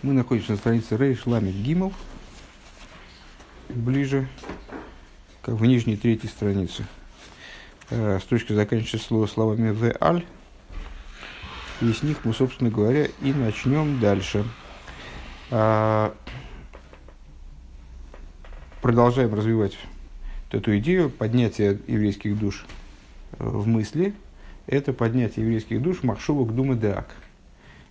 Мы 0.00 0.12
находимся 0.12 0.52
на 0.52 0.58
странице 0.58 0.96
Рейш 0.96 1.26
Ламит 1.26 1.56
Гимл, 1.56 1.92
ближе 3.68 4.28
как 5.42 5.56
в 5.56 5.64
нижней 5.64 5.96
третьей 5.96 6.28
странице. 6.28 6.86
Э, 7.90 8.20
строчка 8.22 8.54
заканчивается 8.54 9.04
слово 9.04 9.26
словами 9.26 9.70
«в 9.70 9.92
аль», 10.00 10.24
и 11.80 11.92
с 11.92 12.04
них 12.04 12.18
мы, 12.24 12.32
собственно 12.32 12.70
говоря, 12.70 13.06
и 13.22 13.32
начнем 13.32 13.98
дальше. 13.98 14.44
А, 15.50 16.14
продолжаем 18.80 19.34
развивать 19.34 19.76
эту 20.52 20.78
идею 20.78 21.10
поднятия 21.10 21.76
еврейских 21.88 22.38
душ 22.38 22.66
в 23.32 23.66
мысли. 23.66 24.14
Это 24.68 24.92
поднятие 24.92 25.44
еврейских 25.44 25.82
душ 25.82 26.04
махшова 26.04 26.46
к 26.48 26.54
думы 26.54 26.76
деак– 26.76 27.16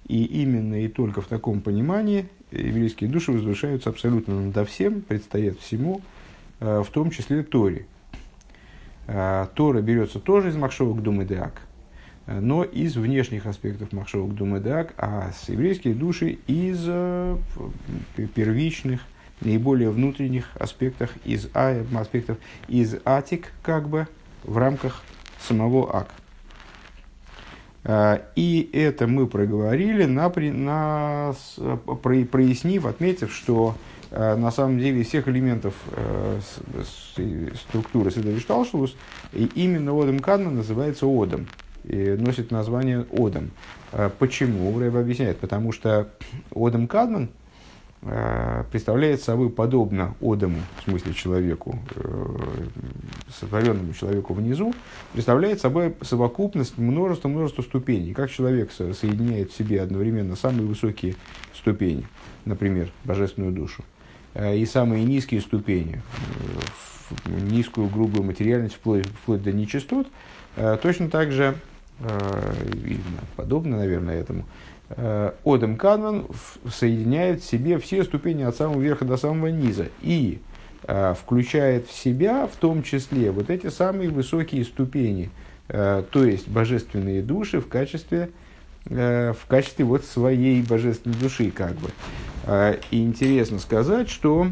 и 0.07 0.23
именно 0.23 0.83
и 0.83 0.87
только 0.87 1.21
в 1.21 1.27
таком 1.27 1.61
понимании 1.61 2.27
еврейские 2.51 3.09
души 3.09 3.31
возвышаются 3.31 3.89
абсолютно 3.89 4.39
надо 4.39 4.65
всем, 4.65 5.01
предстоят 5.01 5.59
всему, 5.59 6.01
э, 6.59 6.83
в 6.85 6.89
том 6.91 7.11
числе 7.11 7.43
Торе. 7.43 7.85
Э, 9.07 9.47
Тора 9.53 9.81
берется 9.81 10.19
тоже 10.19 10.49
из 10.49 10.55
Махшовок 10.55 11.03
Думы 11.03 11.25
Деак, 11.25 11.61
э, 12.25 12.39
но 12.39 12.63
из 12.63 12.95
внешних 12.95 13.45
аспектов 13.45 13.91
Махшовок 13.91 14.33
Думы 14.33 14.61
Деак, 14.61 14.93
а 14.97 15.31
с 15.31 15.49
еврейские 15.49 15.93
души 15.93 16.39
из 16.47 16.87
первичных, 18.33 19.01
наиболее 19.41 19.89
внутренних 19.89 20.49
аспектов, 20.55 21.11
из, 21.25 21.49
а, 21.53 21.85
аспектов, 21.95 22.37
из 22.67 22.95
атик, 23.05 23.51
как 23.61 23.87
бы, 23.87 24.07
в 24.43 24.57
рамках 24.57 25.03
самого 25.39 25.95
ак. 25.95 26.13
А, 27.83 28.21
и 28.35 28.69
это 28.73 29.07
мы 29.07 29.27
проговорили, 29.27 30.05
на, 30.05 30.29
на, 30.29 31.33
прояснив, 32.01 32.85
отметив, 32.85 33.33
что 33.33 33.75
а, 34.11 34.35
на 34.35 34.51
самом 34.51 34.79
деле 34.79 35.03
всех 35.03 35.27
элементов 35.27 35.73
э, 35.91 36.39
структуры 37.55 38.11
Седович 38.11 38.45
Талшулус, 38.45 38.95
именно 39.33 39.99
Одам 39.99 40.19
Кадман 40.19 40.55
называется 40.55 41.05
Одом, 41.05 41.47
и 41.83 42.15
носит 42.19 42.51
название 42.51 43.05
Одом. 43.11 43.51
А, 43.91 44.09
почему? 44.09 44.77
Рэб 44.77 44.95
объясняет, 44.95 45.39
потому 45.39 45.71
что 45.71 46.09
Одам 46.53 46.87
Кадман– 46.87 47.29
представляет 48.71 49.21
собой 49.21 49.49
подобно 49.49 50.15
Одаму, 50.21 50.59
в 50.79 50.83
смысле 50.83 51.13
человеку, 51.13 51.79
э, 51.95 52.35
сотворенному 53.39 53.93
человеку 53.93 54.33
внизу, 54.33 54.73
представляет 55.13 55.59
собой 55.59 55.95
совокупность 56.01 56.77
множества-множества 56.77 57.63
ступеней. 57.63 58.13
Как 58.13 58.29
человек 58.29 58.71
соединяет 58.71 59.51
в 59.51 59.57
себе 59.57 59.81
одновременно 59.81 60.35
самые 60.35 60.67
высокие 60.67 61.15
ступени, 61.55 62.05
например, 62.45 62.91
божественную 63.03 63.51
душу, 63.51 63.83
э, 64.35 64.57
и 64.57 64.65
самые 64.65 65.03
низкие 65.03 65.41
ступени, 65.41 66.01
низкую 67.25 67.87
грубую 67.89 68.23
материальность 68.23 68.75
вплоть, 68.75 69.07
вплоть 69.07 69.41
до 69.41 69.51
нечистот, 69.51 70.07
точно 70.81 71.09
так 71.09 71.31
же, 71.31 71.55
подобно, 73.37 73.77
наверное, 73.77 74.19
этому, 74.19 74.43
Э, 74.43 74.76
Одем 74.89 75.75
Канман 75.75 76.27
соединяет 76.69 77.41
в 77.41 77.45
себе 77.45 77.77
все 77.77 78.03
ступени 78.03 78.43
от 78.43 78.55
самого 78.55 78.79
верха 78.79 79.03
до 79.03 79.17
самого 79.17 79.47
низа 79.47 79.87
и 80.01 80.39
э, 80.83 81.13
включает 81.13 81.87
в 81.87 81.93
себя 81.93 82.47
в 82.47 82.55
том 82.55 82.83
числе 82.83 83.31
вот 83.31 83.49
эти 83.49 83.67
самые 83.67 84.09
высокие 84.09 84.63
ступени, 84.63 85.29
э, 85.67 86.03
то 86.09 86.23
есть 86.23 86.47
божественные 86.47 87.21
души 87.21 87.59
в 87.59 87.67
качестве, 87.67 88.29
в 88.85 89.37
качестве 89.49 89.83
вот 89.83 90.05
своей 90.05 90.61
божественной 90.61 91.17
души 91.17 91.51
как 91.51 91.73
бы. 91.73 91.89
И 92.89 93.03
интересно 93.03 93.59
сказать, 93.59 94.09
что 94.09 94.47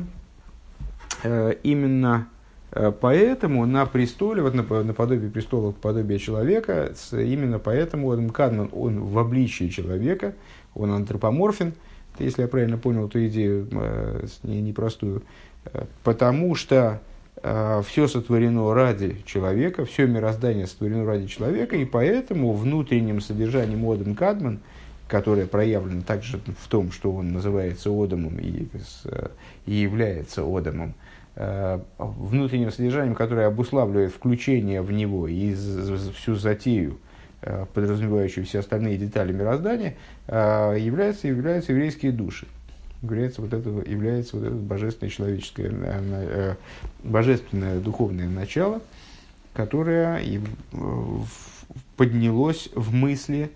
именно 1.24 2.28
Э, 2.28 2.35
поэтому 3.00 3.66
на 3.66 3.86
престоле, 3.86 4.42
вот 4.42 4.54
наподобие 4.54 5.30
престола, 5.30 5.72
подобие 5.72 6.20
человека, 6.20 6.92
именно 7.12 7.58
поэтому 7.58 8.30
Кадман, 8.32 8.70
он 8.74 9.00
в 9.02 9.18
обличии 9.18 9.70
человека, 9.70 10.34
он 10.74 10.92
антропоморфен, 10.92 11.74
если 12.20 12.42
я 12.42 12.48
правильно 12.48 12.78
понял 12.78 13.08
эту 13.08 13.26
идею 13.28 13.68
э, 13.72 14.28
непростую, 14.44 15.24
э, 15.66 15.86
потому 16.04 16.56
что 16.56 17.02
все 17.84 18.08
сотворено 18.08 18.74
ради 18.74 19.18
человека, 19.26 19.86
все 19.86 20.08
мироздание 20.08 20.66
сотворено 20.66 21.06
ради 21.06 21.28
человека, 21.28 21.76
и 21.76 21.86
поэтому 21.86 22.54
внутренним 22.54 23.22
содержанием 23.22 23.88
Одам 23.88 24.16
Кадман, 24.16 24.62
которое 25.08 25.46
проявлено 25.46 26.02
также 26.02 26.40
в 26.40 26.68
том, 26.70 26.92
что 26.92 27.12
он 27.12 27.34
называется 27.34 27.92
Одамом 27.92 28.40
и, 28.40 28.68
и 29.68 29.74
является 29.74 30.42
Одамом, 30.42 30.96
Э, 30.96 31.05
внутренним 31.36 32.72
содержанием, 32.72 33.16
которое 33.16 33.48
обуславливает 33.48 34.14
включение 34.14 34.82
в 34.82 34.92
него 34.92 35.28
и 35.28 35.54
всю 35.54 36.36
затею, 36.36 36.98
э, 37.42 37.66
подразумевающую 37.74 38.46
все 38.46 38.60
остальные 38.60 38.98
детали 38.98 39.34
мироздания, 39.34 39.96
э, 40.28 40.78
являются, 40.80 41.28
являются 41.28 41.74
еврейские 41.74 42.14
души. 42.14 42.48
Является 43.02 43.42
вот 43.42 43.54
это, 43.54 43.70
является 43.70 44.38
вот 44.38 44.46
это 44.46 44.56
божественное 44.56 45.12
человеческое, 45.12 46.58
божественное 47.04 47.80
духовное 47.80 48.28
начало, 48.28 48.82
которое 49.54 50.22
поднялось 51.98 52.70
в 52.74 52.94
мысли 52.94 53.52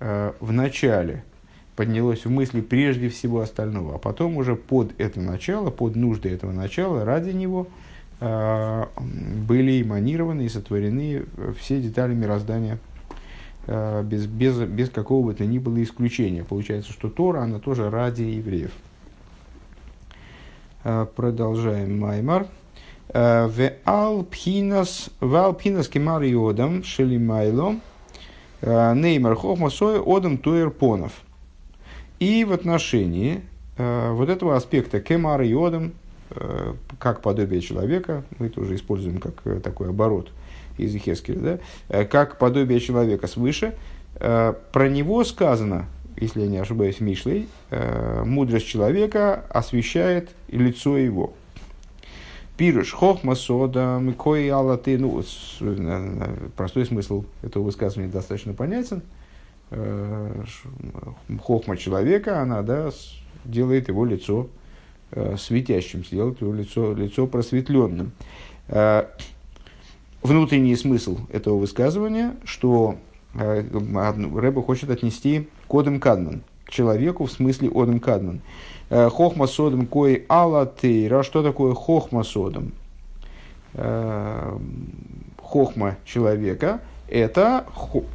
в 0.00 0.52
начале– 0.52 1.24
поднялось 1.76 2.24
в 2.24 2.30
мысли 2.30 2.62
прежде 2.62 3.08
всего 3.10 3.40
остального, 3.40 3.96
а 3.96 3.98
потом 3.98 4.38
уже 4.38 4.56
под 4.56 4.98
это 4.98 5.20
начало, 5.20 5.70
под 5.70 5.94
нужды 5.94 6.30
этого 6.30 6.50
начала, 6.50 7.04
ради 7.04 7.30
него 7.30 7.68
э, 8.20 8.84
были 9.46 9.82
эманированы 9.82 10.46
и 10.46 10.48
сотворены 10.48 11.26
все 11.60 11.80
детали 11.80 12.14
мироздания 12.14 12.78
э, 13.66 14.02
без, 14.02 14.26
без, 14.26 14.58
без 14.58 14.88
какого 14.88 15.26
бы 15.26 15.34
то 15.34 15.44
ни 15.44 15.58
было 15.58 15.80
исключения. 15.82 16.44
Получается, 16.44 16.92
что 16.92 17.10
Тора, 17.10 17.42
она 17.42 17.58
тоже 17.58 17.90
ради 17.90 18.22
евреев. 18.22 18.72
Э, 20.82 21.06
продолжаем 21.14 22.00
Маймар. 22.00 22.48
В 23.08 23.72
Алпхинас, 23.84 25.10
в 25.20 25.36
Алпхинас 25.36 25.86
Кемар 25.86 26.22
Йодам 26.22 26.82
Шелимайло 26.82 27.76
Неймар 28.60 29.36
Хохмасой 29.36 30.02
Одам 30.04 30.38
Туэр 30.38 30.70
Понов– 30.70 31.12
и 32.18 32.44
в 32.44 32.52
отношении 32.52 33.42
э, 33.76 34.10
вот 34.12 34.28
этого 34.28 34.56
аспекта 34.56 35.00
кемар 35.00 35.42
и 35.42 35.52
одам, 35.54 35.92
э, 36.30 36.74
как 36.98 37.20
подобие 37.22 37.60
человека, 37.60 38.24
мы 38.38 38.48
тоже 38.48 38.74
используем 38.74 39.18
как 39.18 39.34
э, 39.44 39.60
такой 39.60 39.90
оборот 39.90 40.30
из 40.78 40.94
Ихескеля, 40.94 41.40
да, 41.40 41.58
э, 41.88 42.04
как 42.04 42.38
подобие 42.38 42.80
человека 42.80 43.26
свыше, 43.26 43.74
э, 44.16 44.54
про 44.72 44.88
него 44.88 45.24
сказано, 45.24 45.86
если 46.16 46.42
я 46.42 46.46
не 46.48 46.58
ошибаюсь, 46.58 47.00
Мишлей, 47.00 47.48
э, 47.70 48.22
мудрость 48.24 48.66
человека 48.66 49.44
освещает 49.50 50.30
лицо 50.48 50.96
его. 50.96 51.34
Пируш 52.56 52.92
хохма 52.92 53.34
сода 53.34 53.98
микои 54.00 54.48
алаты. 54.48 54.96
Ну, 54.96 55.22
простой 56.56 56.86
смысл 56.86 57.26
этого 57.42 57.64
высказывания 57.64 58.08
достаточно 58.08 58.54
понятен. 58.54 59.02
Э, 59.70 60.44
хохма 61.42 61.76
человека, 61.76 62.40
она 62.40 62.62
да, 62.62 62.90
делает 63.44 63.88
его 63.88 64.04
лицо 64.04 64.46
э, 65.10 65.34
светящимся, 65.36 66.10
делает 66.10 66.40
его 66.40 66.52
лицо, 66.52 66.94
лицо 66.94 67.26
просветленным. 67.26 68.12
Э, 68.68 69.06
внутренний 70.22 70.76
смысл 70.76 71.18
этого 71.32 71.58
высказывания, 71.58 72.36
что 72.44 72.96
Рэба 73.34 74.62
хочет 74.62 74.88
отнести 74.88 75.48
к 75.68 75.74
Одам 75.74 75.98
Кадман, 76.00 76.42
к 76.64 76.70
человеку 76.70 77.26
в 77.26 77.32
смысле 77.32 77.68
Одам 77.74 78.00
Кадман. 78.00 78.40
Хохма 78.88 79.46
содом 79.46 79.86
кой 79.86 80.24
алла 80.28 80.64
тейра. 80.80 81.22
Что 81.22 81.42
такое 81.42 81.74
хохма 81.74 82.22
содом? 82.22 82.72
Хохма 85.42 85.96
человека– 86.04 86.80
это 87.08 87.66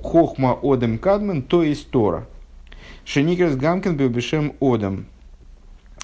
хохма 0.02 0.58
одем 0.62 0.98
кадмен, 0.98 1.42
то 1.42 1.64
есть 1.64 1.90
Тора. 1.90 2.28
Шеникерс 3.06 3.56
гамкен 3.56 3.96
бешем 3.96 4.54
одем, 4.60 5.06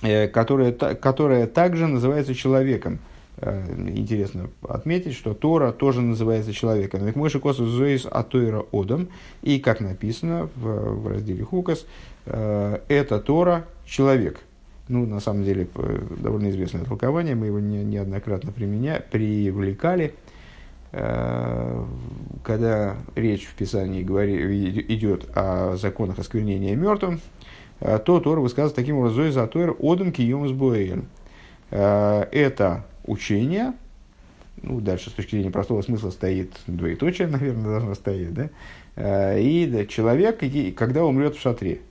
э, 0.01 0.27
которая, 0.27 0.71
которая 0.71 1.47
также 1.47 1.87
называется 1.87 2.33
человеком. 2.33 2.99
Э, 3.37 3.63
интересно 3.87 4.49
отметить, 4.67 5.13
что 5.13 5.33
Тора 5.33 5.71
тоже 5.71 6.01
называется 6.01 6.53
человеком. 6.53 7.01
Так 7.01 7.15
мой 7.15 7.29
шикос 7.29 7.57
зоис 7.57 8.07
атойра 8.09 8.65
одам. 8.71 9.09
И, 9.41 9.59
как 9.59 9.79
написано 9.79 10.49
в, 10.55 11.01
в 11.01 11.07
разделе 11.07 11.43
Хукас, 11.43 11.85
э, 12.25 12.79
это 12.87 13.19
Тора 13.19 13.65
человек. 13.85 14.39
Ну, 14.87 15.05
на 15.05 15.19
самом 15.19 15.43
деле, 15.43 15.67
довольно 16.17 16.49
известное 16.49 16.85
толкование, 16.85 17.35
мы 17.35 17.47
его 17.47 17.59
не, 17.59 17.83
неоднократно 17.83 18.53
применя, 18.53 19.03
привлекали– 19.11 20.13
когда 20.91 22.95
речь 23.15 23.45
в 23.45 23.55
Писании 23.55 24.03
идет 24.03 25.25
о 25.35 25.75
законах 25.75 26.19
осквернения 26.19 26.75
мертвым, 26.75 27.19
то 27.79 28.19
Тора 28.19 28.39
высказывает 28.39 28.75
таким 28.75 28.97
образом, 28.97 29.17
Зои 29.17 29.29
за 29.29 29.47
Тойр, 29.47 29.75
Одам 29.79 30.11
Кием 30.11 30.47
с 30.47 30.51
Это 31.69 32.85
учение, 33.05 33.73
ну, 34.61 34.81
дальше 34.81 35.09
с 35.09 35.13
точки 35.13 35.31
зрения 35.31 35.51
простого 35.51 35.81
смысла 35.81 36.09
стоит 36.09 36.53
двоеточие, 36.67 37.27
наверное, 37.27 37.65
должно 37.65 37.95
стоять, 37.95 38.33
да, 38.33 39.37
и 39.37 39.67
да, 39.67 39.85
человек, 39.85 40.43
когда 40.75 41.05
умрет 41.05 41.35
в 41.35 41.41
шатре. 41.41 41.81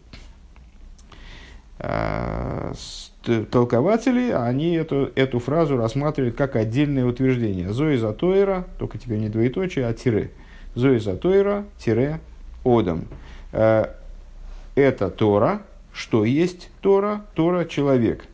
Толкователи, 3.50 4.31
они 4.31 4.75
эту, 4.75 5.11
эту 5.14 5.38
фразу 5.40 5.76
рассматривают 5.76 6.37
как 6.37 6.56
отдельное 6.56 7.05
утверждение. 7.05 7.73
Зои 7.73 7.96
за 7.96 8.12
Тойра, 8.12 8.64
только 8.78 8.99
теперь 8.99 9.19
не 9.19 9.28
двоеточие, 9.28 9.87
а 9.87 9.93
тире. 9.93 10.31
Зои 10.75 10.99
за 10.99 11.17
Тойра, 11.17 11.64
тире, 11.78 12.20
Одам. 12.64 13.05
Это 13.52 15.11
Тора, 15.11 15.62
что 15.93 16.25
есть 16.25 16.70
Тора? 16.81 17.25
Тора– 17.34 17.64
человек, 17.67 18.25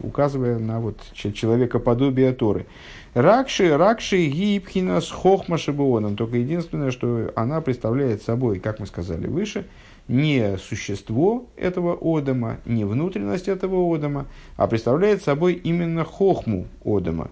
указывая 0.00 0.58
на 0.58 0.80
вот 0.80 0.98
человекоподобие 1.14 2.32
Торы. 2.32 2.66
Ракши, 3.14 3.76
ракши, 3.76 4.26
гибхина 4.26 5.00
с 5.00 5.10
хохмашебуоном. 5.10 6.16
Только 6.16 6.36
единственное, 6.38 6.90
что 6.90 7.32
она 7.36 7.60
представляет 7.60 8.22
собой, 8.22 8.58
как 8.58 8.80
мы 8.80 8.86
сказали 8.86 9.26
выше, 9.28 9.66
не 10.08 10.58
существо 10.58 11.46
этого 11.56 11.98
Одама, 12.00 12.58
не 12.64 12.84
внутренность 12.84 13.48
этого 13.48 13.94
Одама, 13.94 14.26
а 14.56 14.66
представляет 14.66 15.22
собой 15.22 15.54
именно 15.54 16.04
хохму 16.04 16.66
Одама. 16.84 17.30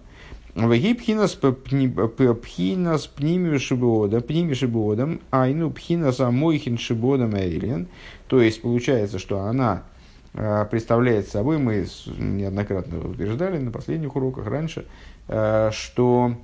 Вегипхинас 0.55 1.35
пхинас 1.35 3.07
пними 3.07 3.57
шибода, 3.57 4.21
пними 4.21 4.53
шибодом, 4.53 5.19
айну 5.31 5.71
пхинас 5.71 6.19
амойхин 6.19 6.77
шибодом 6.77 7.35
эйлен. 7.35 7.87
То 8.27 8.39
есть 8.39 8.61
получается, 8.61 9.17
что 9.17 9.39
она 9.39 9.83
а, 10.35 10.65
представляет 10.65 11.27
собой, 11.27 11.57
мы 11.57 11.87
неоднократно 12.17 12.99
утверждали 12.99 13.57
на 13.57 13.71
последних 13.71 14.15
уроках 14.15 14.47
раньше, 14.47 14.85
а, 15.27 15.71
что 15.71 16.35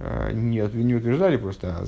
а, 0.00 0.32
не, 0.32 0.60
не 0.74 0.94
утверждали, 0.94 1.36
просто 1.36 1.84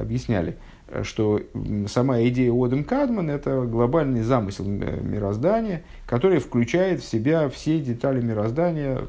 объясняли, 0.00 0.56
что 1.02 1.40
сама 1.88 2.22
идея 2.22 2.52
Одем 2.52 2.84
Кадман– 2.84 3.30
это 3.30 3.62
глобальный 3.62 4.22
замысел 4.22 4.64
мироздания, 4.64 5.82
который 6.06 6.38
включает 6.38 7.00
в 7.00 7.08
себя 7.08 7.48
все 7.48 7.80
детали 7.80 8.20
мироздания, 8.20 9.00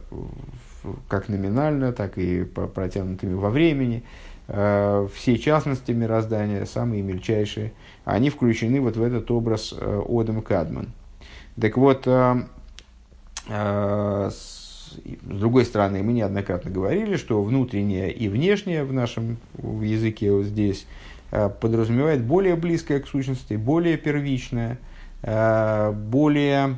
как 1.08 1.30
номинально, 1.30 1.92
так 1.94 2.18
и 2.18 2.44
протянутыми 2.44 3.34
во 3.34 3.50
времени, 3.50 4.04
э, 4.48 5.08
все 5.14 5.38
частности 5.38 5.92
мироздания, 5.92 6.66
самые 6.66 7.02
мельчайшие, 7.02 7.74
они 8.04 8.30
включены 8.30 8.82
вот 8.82 8.98
в 8.98 9.04
этот 9.04 9.30
образ 9.32 9.74
э, 9.78 10.02
Одем 10.08 10.42
Кадман. 10.42 10.90
Так 11.60 11.78
вот, 11.78 12.04
э, 12.06 12.44
с 13.48 14.98
другой 15.04 15.66
стороны, 15.66 16.02
мы 16.04 16.14
неоднократно 16.14 16.72
говорили, 16.72 17.16
что 17.18 17.42
внутреннее 17.44 18.12
и 18.12 18.28
внешнее 18.28 18.84
в 18.84 18.94
нашем 18.94 19.38
языке 19.58 20.32
вот 20.32 20.46
здесь 20.46 20.88
подразумевает 21.62 22.24
более 22.24 22.56
близкое 22.56 23.00
к 23.00 23.08
сущности, 23.08 23.56
более 23.56 23.98
первичное, 23.98 24.78
более 25.22 26.78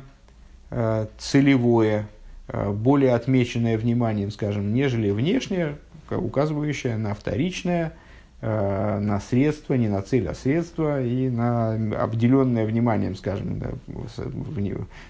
целевое, 1.18 2.06
Э, 2.48 2.70
более 2.72 3.14
отмеченное 3.14 3.76
вниманием, 3.76 4.30
скажем, 4.30 4.72
нежели 4.72 5.10
внешнее, 5.10 5.76
указывающее 6.10 6.96
на 6.96 7.12
вторичное, 7.12 7.92
э, 8.40 8.98
на 9.00 9.20
средства, 9.20 9.74
не 9.74 9.88
на 9.88 10.00
цель, 10.00 10.26
а 10.28 10.34
средства, 10.34 11.02
и 11.02 11.28
на 11.28 11.74
обделенное 12.02 12.64
вниманием, 12.64 13.16
скажем, 13.16 13.62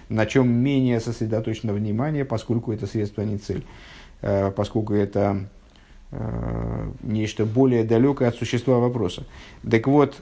на 0.09 0.25
чем 0.25 0.49
менее 0.49 0.99
сосредоточено 0.99 1.71
внимание, 1.71 2.25
поскольку 2.25 2.73
это 2.73 2.87
средство, 2.87 3.23
а 3.23 3.25
не 3.25 3.37
цель, 3.37 3.63
э, 4.21 4.51
поскольку 4.51 4.93
это 4.93 5.45
нечто 7.03 7.45
более 7.45 7.83
далекое 7.83 8.29
от 8.29 8.35
существа 8.35 8.79
вопроса. 8.79 9.25
Так 9.69 9.87
вот, 9.87 10.15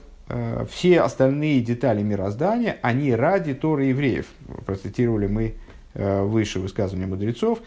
все 0.70 1.00
остальные 1.00 1.62
детали 1.62 2.02
мироздания, 2.02 2.76
они 2.82 3.14
ради 3.14 3.54
Торы 3.54 3.84
евреев. 3.84 4.26
Процитировали 4.66 5.26
мы 5.26 5.54
Э, 5.98 6.22
выше 6.22 6.60
высказывания 6.60 7.06
мудрецов, 7.06 7.58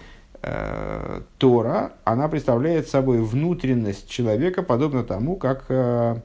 э, 0.41 1.21
Тора, 1.37 1.91
она 2.05 2.29
представляет 2.29 2.87
собой 2.87 3.21
внутренность 3.21 4.09
человека, 4.09 4.63
подобно 4.63 5.03
тому, 5.03 5.35
как 5.35 5.65
э, 5.67 6.15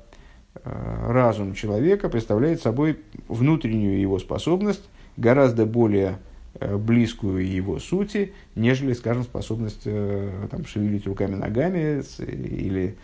разум 0.62 1.54
человека 1.54 2.08
представляет 2.08 2.62
собой 2.62 3.00
внутреннюю 3.26 4.00
его 4.00 4.20
способность, 4.20 4.88
гораздо 5.16 5.66
более 5.66 6.18
близкую 6.60 7.46
его 7.46 7.78
сути, 7.78 8.32
нежели, 8.54 8.92
скажем, 8.92 9.24
способность 9.24 9.84
там, 9.84 10.66
шевелить 10.66 11.06
руками-ногами 11.06 12.02
или, 12.18 12.96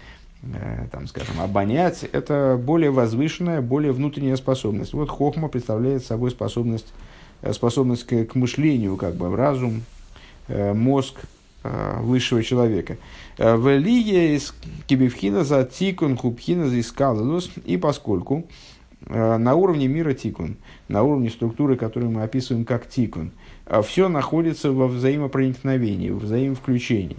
там, 0.91 1.07
скажем, 1.07 1.41
обонять. 1.41 2.05
Это 2.13 2.61
более 2.63 2.91
возвышенная, 2.91 3.61
более 3.61 3.93
внутренняя 3.93 4.37
способность. 4.37 4.93
Вот 4.93 5.11
хохма 5.11 5.49
представляет 5.49 6.05
собой 6.05 6.31
способность 6.31 6.93
Э, 7.43 7.53
способность 7.53 8.05
к, 8.05 8.25
к 8.25 8.35
мышлению, 8.37 8.97
как 8.97 9.17
бы 9.17 9.35
разум, 9.35 9.83
э, 10.49 10.73
мозг 10.73 11.17
э, 11.65 11.99
высшего 12.01 12.43
человека. 12.43 12.97
В 13.37 13.77
Лиге 13.77 14.37
из 14.37 14.55
Кибивхина 14.87 15.43
за 15.43 15.65
Тикун, 15.65 16.17
Хубхина 16.17 16.69
за 16.69 16.79
Искалалус, 16.81 17.51
и 17.65 17.77
поскольку 17.77 18.47
на 19.09 19.55
уровне 19.55 19.89
мира 19.89 20.15
Тикун, 20.15 20.57
на 20.89 21.03
уровне 21.03 21.31
структуры, 21.31 21.77
которую 21.77 22.11
мы 22.11 22.23
описываем 22.23 22.65
как 22.65 22.89
Тикун, 22.89 23.33
все 23.85 24.09
находится 24.09 24.73
во 24.73 24.87
взаимопроникновении, 24.87 26.11
в 26.11 26.19
взаимовключении. 26.19 27.19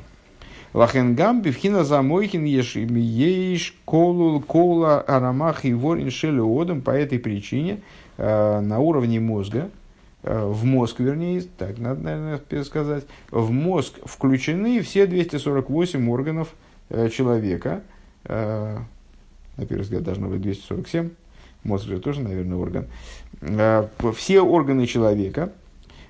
Лахенгам 0.73 1.41
бифхина 1.41 1.83
за 1.83 2.01
мойхин 2.01 2.45
еш 2.45 3.75
колул 3.85 4.41
кола 4.41 5.01
арамах 5.01 5.65
и 5.65 5.73
ворин 5.73 6.09
шелеодом 6.09 6.81
по 6.81 6.91
этой 6.91 7.19
причине 7.19 7.81
на 8.17 8.79
уровне 8.79 9.19
мозга, 9.19 9.69
Э, 10.23 10.45
в 10.45 10.63
мозг, 10.63 10.99
вернее, 10.99 11.43
так 11.57 11.77
надо, 11.77 12.01
наверное, 12.01 12.37
пересказать, 12.37 13.05
в 13.29 13.51
мозг 13.51 13.99
включены 14.05 14.81
все 14.81 15.05
248 15.05 16.09
органов 16.09 16.55
э, 16.89 17.09
человека. 17.09 17.83
Э, 18.23 18.77
на 19.57 19.65
первый 19.65 19.81
взгляд 19.81 20.03
должно 20.03 20.29
быть 20.29 20.41
247. 20.41 21.09
Мозг 21.63 21.87
же 21.87 21.99
тоже, 21.99 22.21
наверное, 22.21 22.57
орган. 22.57 22.87
Все 24.15 24.41
органы 24.41 24.85
человека. 24.87 25.51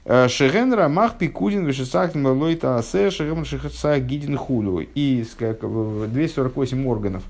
Шеген 0.05 0.73
Рамах 0.73 1.17
Пикудин 1.17 1.65
Вишесахтин 1.65 2.25
Лойта 2.25 2.77
Асе 2.77 3.10
Шеген 3.10 3.45
Шехаса 3.45 4.00
Гидин 4.00 4.38
Худу. 4.38 4.79
И 4.79 5.24
248 5.24 6.88
органов, 6.88 7.24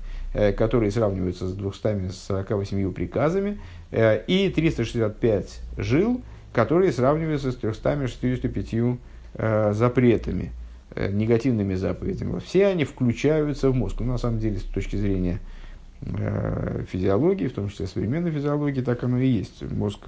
которые 0.56 0.90
сравниваются 0.90 1.46
с 1.46 1.52
248 1.52 2.92
приказами, 2.92 3.60
и 3.92 4.52
365 4.54 5.60
жил– 5.76 6.20
которые 6.54 6.92
сравниваются 6.92 7.50
с 7.50 7.56
365 7.56 8.98
э, 9.34 9.72
запретами, 9.74 10.52
э, 10.94 11.10
негативными 11.10 11.74
заповедями. 11.74 12.38
Все 12.38 12.68
они 12.68 12.84
включаются 12.84 13.70
в 13.70 13.74
мозг. 13.74 13.96
Ну, 13.98 14.12
на 14.12 14.18
самом 14.18 14.38
деле, 14.38 14.58
с 14.58 14.62
точки 14.62 14.94
зрения 14.94 15.40
э, 15.40 15.53
физиологии, 16.90 17.48
в 17.48 17.54
том 17.54 17.68
числе 17.68 17.86
современной 17.86 18.30
физиологии, 18.30 18.82
так 18.82 19.02
оно 19.04 19.18
и 19.18 19.26
есть. 19.26 19.62
Мозг 19.62 20.00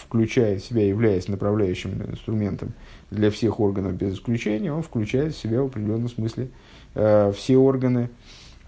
включает 0.00 0.62
в 0.62 0.66
себя, 0.66 0.86
являясь 0.86 1.28
направляющим 1.28 2.02
инструментом 2.02 2.72
для 3.10 3.30
всех 3.30 3.58
органов 3.58 3.94
без 3.94 4.14
исключения, 4.14 4.72
он 4.72 4.82
включает 4.82 5.34
в 5.34 5.38
себя 5.38 5.62
в 5.62 5.66
определенном 5.66 6.08
смысле 6.08 6.48
э, 6.94 7.32
все 7.36 7.56
органы, 7.56 8.10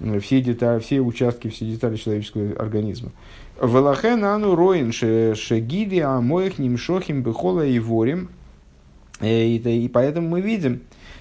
э, 0.01 0.19
все 0.19 0.41
детали, 0.41 0.81
все 0.81 1.01
участки, 1.01 1.49
все 1.49 1.67
детали 1.67 1.97
человеческого 1.97 2.57
организма. 2.57 3.13
Велахен 3.61 4.25
ану 4.25 4.57
роин 4.57 4.93
шегиди 4.93 6.01
амоих 6.01 6.59
нимшохим 6.59 7.23
бехола 7.23 7.65
и 7.65 7.79
ворим. 7.79 8.29
Э, 9.21 9.47
и 9.47 9.89
поэтому 9.89 10.29
мы 10.29 10.41
видим, 10.41 10.81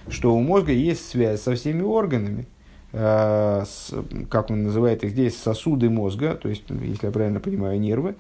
что 0.10 0.34
у 0.34 0.42
мозга 0.42 0.72
есть 0.72 1.08
связь 1.08 1.42
со 1.42 1.54
всеми 1.56 1.84
органами, 1.84 2.42
э, 2.42 2.61
как 2.92 4.50
он 4.50 4.64
называет 4.64 5.04
их 5.04 5.12
здесь, 5.12 5.38
сосуды 5.38 5.90
мозга, 5.90 6.36
то 6.36 6.50
есть, 6.50 6.64
если 6.70 7.06
я 7.06 7.12
правильно 7.12 7.40
понимаю, 7.40 7.80
нервы, 7.80 8.16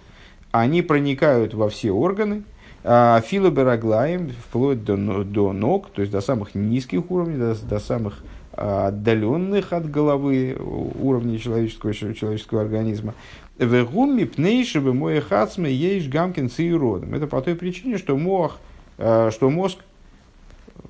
они 0.51 0.81
проникают 0.81 1.53
во 1.53 1.69
все 1.69 1.91
органы, 1.91 2.43
а 2.83 3.21
филобераглаем, 3.21 4.31
вплоть 4.47 4.83
до, 4.83 5.23
до 5.23 5.53
ног, 5.53 5.89
то 5.91 6.01
есть 6.01 6.11
до 6.11 6.21
самых 6.21 6.55
низких 6.55 7.11
уровней, 7.11 7.37
до, 7.37 7.55
до 7.55 7.79
самых 7.79 8.23
а, 8.53 8.87
отдаленных 8.87 9.71
от 9.71 9.89
головы 9.89 10.57
уровней 10.99 11.39
человеческого, 11.39 11.93
человеческого 11.93 12.61
организма. 12.61 13.13
Вегумми 13.57 14.23
пнейшевы 14.23 14.93
мой 14.93 15.19
хацме 15.19 15.71
ейш 15.71 16.07
гамкин 16.07 16.49
цииродом. 16.49 17.13
Это 17.13 17.27
по 17.27 17.41
той 17.41 17.55
причине, 17.55 17.97
что, 17.97 18.17
мозг, 18.17 18.55
э, 18.97 19.29
что 19.31 19.49
мозг 19.51 19.77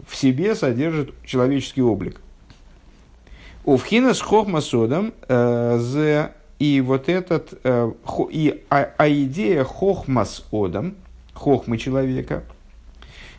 в 0.07 0.15
себе 0.15 0.55
содержит 0.55 1.13
человеческий 1.25 1.81
облик. 1.81 2.21
Увхина 3.63 4.13
с 4.13 4.21
хохмасодом 4.21 5.13
э, 5.27 6.29
и 6.57 6.81
вот 6.81 7.09
этот, 7.09 7.59
э, 7.63 7.91
и, 8.31 8.63
а, 8.69 8.89
а 8.97 9.09
идея 9.09 9.63
хохмас 9.63 10.45
одом, 10.51 10.95
хохмы 11.33 11.77
человека. 11.77 12.43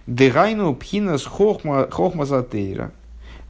Дегайну 0.06 0.74
пхинас 0.74 1.24
хохма, 1.24 1.88
хохма 1.90 2.26
затейра. 2.26 2.92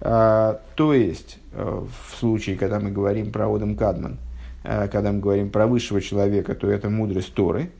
А, 0.00 0.60
то 0.74 0.94
есть, 0.94 1.38
э, 1.52 1.62
в 1.62 2.16
случае, 2.16 2.56
когда 2.56 2.80
мы 2.80 2.90
говорим 2.90 3.32
про 3.32 3.54
Одам 3.54 3.76
Кадман, 3.76 4.18
э, 4.64 4.88
когда 4.88 5.12
мы 5.12 5.20
говорим 5.20 5.50
про 5.50 5.66
высшего 5.66 6.00
человека, 6.00 6.54
то 6.54 6.70
это 6.70 6.90
мудрость 6.90 7.34
Торы. 7.34 7.70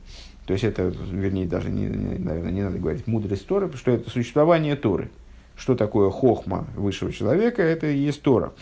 То 0.45 0.53
есть 0.53 0.63
это, 0.65 0.83
вернее, 0.83 1.45
даже, 1.45 1.69
не, 1.69 1.87
наверное, 1.87 2.51
не 2.51 2.61
надо 2.61 2.77
говорить 2.77 3.07
мудрость 3.07 3.45
Торы, 3.47 3.67
потому 3.67 3.79
что 3.79 3.91
это 3.91 4.09
существование 4.09 4.75
Торы. 4.75 5.09
Что 5.55 5.75
такое 5.75 6.09
хохма 6.09 6.65
высшего 6.75 7.11
человека? 7.11 7.61
Это 7.61 7.87
и 7.87 7.97
есть 7.97 8.21
Тора. 8.21 8.53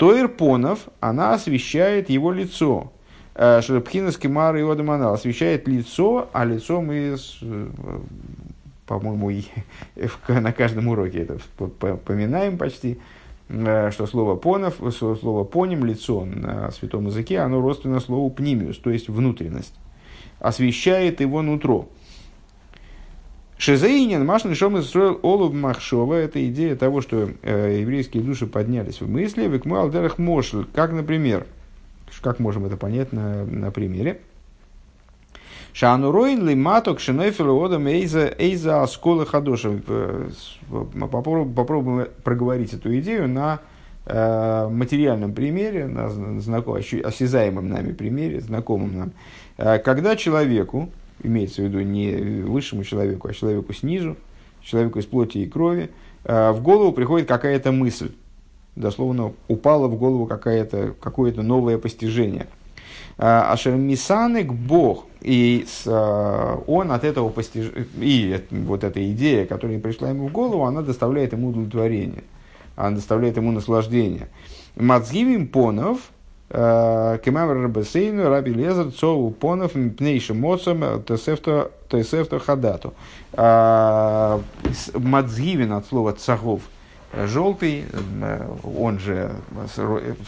Тоир 0.00 0.28
Понов, 0.28 0.88
она 1.00 1.34
освещает 1.34 2.08
его 2.08 2.32
лицо. 2.32 2.90
Э, 3.34 3.60
Шерпхинас 3.60 4.16
Кемар 4.16 4.56
и 4.56 4.62
Одаманал 4.62 5.12
освещает 5.12 5.68
лицо, 5.68 6.30
а 6.32 6.46
лицо 6.46 6.80
мы, 6.80 7.18
по-моему, 8.86 9.30
на 10.28 10.52
каждом 10.54 10.88
уроке 10.88 11.18
это 11.18 11.38
поминаем 12.06 12.56
почти, 12.56 12.98
э, 13.50 13.90
что 13.90 14.06
слово 14.06 14.36
понов, 14.36 14.76
слово 14.98 15.44
поним, 15.44 15.84
лицо 15.84 16.24
на 16.24 16.70
святом 16.70 17.08
языке, 17.08 17.40
оно 17.40 17.60
родственно 17.60 18.00
слову 18.00 18.30
пнимиус, 18.30 18.78
то 18.78 18.88
есть 18.88 19.10
внутренность. 19.10 19.74
Освещает 20.38 21.20
его 21.20 21.42
нутро. 21.42 21.90
Шизаинин 23.60 24.24
Машин 24.24 24.54
Шом 24.54 24.82
строил 24.82 25.20
Олуб 25.22 25.52
Махшова. 25.52 26.14
Это 26.14 26.48
идея 26.48 26.76
того, 26.76 27.02
что 27.02 27.28
э, 27.42 27.80
еврейские 27.82 28.22
души 28.22 28.46
поднялись 28.46 29.02
в 29.02 29.08
мысли. 29.10 29.46
Векму 29.48 29.76
Алдерах 29.76 30.16
Мошль. 30.16 30.64
Как, 30.72 30.92
например, 30.92 31.46
как 32.22 32.38
можем 32.38 32.64
это 32.64 32.78
понять 32.78 33.12
на, 33.12 33.44
на 33.44 33.70
примере? 33.70 34.22
Шану 35.74 36.10
роин 36.10 36.48
ли 36.48 36.54
маток 36.54 37.00
шинойфелу 37.00 37.62
одам 37.62 37.86
эйза 37.86 38.34
эйза 38.38 38.82
аскола 38.82 39.26
хадоша. 39.26 39.78
Э, 39.86 40.30
попробуем, 40.98 41.52
попробуем 41.52 42.08
проговорить 42.24 42.72
эту 42.72 42.98
идею 42.98 43.28
на 43.28 43.60
э, 44.06 44.68
материальном 44.70 45.34
примере, 45.34 45.86
на 45.86 46.08
знаком, 46.40 46.76
осязаемом 46.76 47.68
нами 47.68 47.92
примере, 47.92 48.40
знакомом 48.40 48.96
нам. 48.96 49.12
Э, 49.58 49.78
когда 49.78 50.16
человеку, 50.16 50.88
имеется 51.22 51.62
в 51.62 51.64
виду 51.64 51.80
не 51.80 52.42
высшему 52.42 52.84
человеку, 52.84 53.28
а 53.28 53.32
человеку 53.32 53.72
снизу, 53.72 54.16
человеку 54.62 54.98
из 54.98 55.06
плоти 55.06 55.38
и 55.38 55.48
крови, 55.48 55.90
э, 56.24 56.52
в 56.52 56.62
голову 56.62 56.92
приходит 56.92 57.28
какая-то 57.28 57.72
мысль. 57.72 58.12
Дословно 58.76 59.32
упало 59.48 59.88
в 59.88 59.96
голову 59.96 60.26
какое-то 60.26 60.94
какое 61.00 61.32
новое 61.34 61.78
постижение. 61.78 62.46
Э, 63.18 63.52
Ашермисанек 63.52 64.52
Бог, 64.52 65.06
и 65.20 65.66
э, 65.84 66.56
он 66.66 66.92
от 66.92 67.04
этого 67.04 67.28
постижения, 67.28 67.86
и 67.98 68.40
вот 68.50 68.84
эта 68.84 69.10
идея, 69.12 69.46
которая 69.46 69.78
пришла 69.78 70.10
ему 70.10 70.28
в 70.28 70.32
голову, 70.32 70.64
она 70.64 70.82
доставляет 70.82 71.32
ему 71.32 71.48
удовлетворение, 71.48 72.24
она 72.76 72.96
доставляет 72.96 73.36
ему 73.36 73.52
наслаждение. 73.52 74.28
Мацгивим 74.76 75.48
понов, 75.48 75.98
Кемамр 76.52 77.62
Рабесейну, 77.62 78.28
Раби 78.28 78.52
Лезер, 78.52 78.90
Цову 78.90 79.30
Понов, 79.30 79.72
Пнейшим 79.72 80.40
Моцам, 80.40 81.02
Тесефто 81.04 82.38
Хадату. 82.44 82.92
А, 83.34 84.40
Мадзгивин 84.94 85.72
от 85.72 85.86
слова 85.86 86.12
цахов 86.12 86.62
желтый, 87.12 87.84
он 88.76 88.98
же 88.98 89.30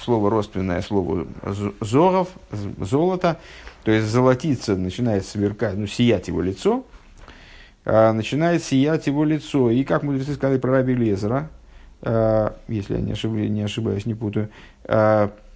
слово 0.00 0.30
родственное 0.30 0.80
слово 0.82 1.26
зоров, 1.80 2.28
золото, 2.78 3.38
то 3.84 3.90
есть 3.90 4.06
золотиться 4.06 4.76
начинает 4.76 5.26
сверкать, 5.26 5.76
ну, 5.76 5.86
сиять 5.86 6.28
его 6.28 6.40
лицо, 6.40 6.84
начинает 7.84 8.62
сиять 8.62 9.08
его 9.08 9.24
лицо. 9.24 9.70
И 9.70 9.82
как 9.82 10.04
мудрецы 10.04 10.34
сказали 10.34 10.58
про 10.58 10.70
Раби 10.70 10.94
Лезера, 10.94 11.50
если 12.68 12.94
я 12.94 13.00
не 13.00 13.12
ошибаюсь, 13.12 13.50
не, 13.50 13.62
ошибаюсь, 13.62 14.06
не 14.06 14.14
путаю, 14.14 14.48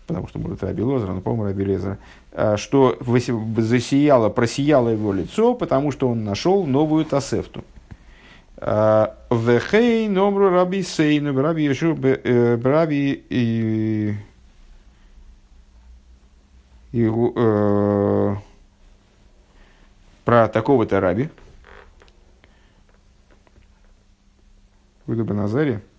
потому 0.06 0.28
что, 0.28 0.38
может, 0.38 0.62
Раби 0.62 0.82
Лозер, 0.82 1.10
но, 1.10 1.20
по-моему, 1.20 1.44
Раби 1.44 1.64
Лезер, 1.64 1.98
а, 2.32 2.56
что 2.56 2.96
засияло, 3.00 4.28
просияло 4.28 4.88
его 4.88 5.12
лицо, 5.12 5.54
потому 5.54 5.90
что 5.90 6.08
он 6.08 6.24
нашел 6.24 6.64
новую 6.64 7.04
Тасефту. 7.04 7.64
А, 8.58 9.16
Вехей 9.30 10.08
номру 10.08 10.50
Раби 10.50 10.82
Сейну, 10.82 11.38
Раби 11.40 11.64
Ешу, 11.64 11.96
э, 12.02 12.58
Раби 12.62 13.24
и 13.28 14.14
э, 16.92 18.36
про 20.24 20.48
такого-то 20.48 21.00
раби, 21.00 21.28
Буду 25.06 25.24
Назаре, 25.34 25.74
а, 25.76 25.95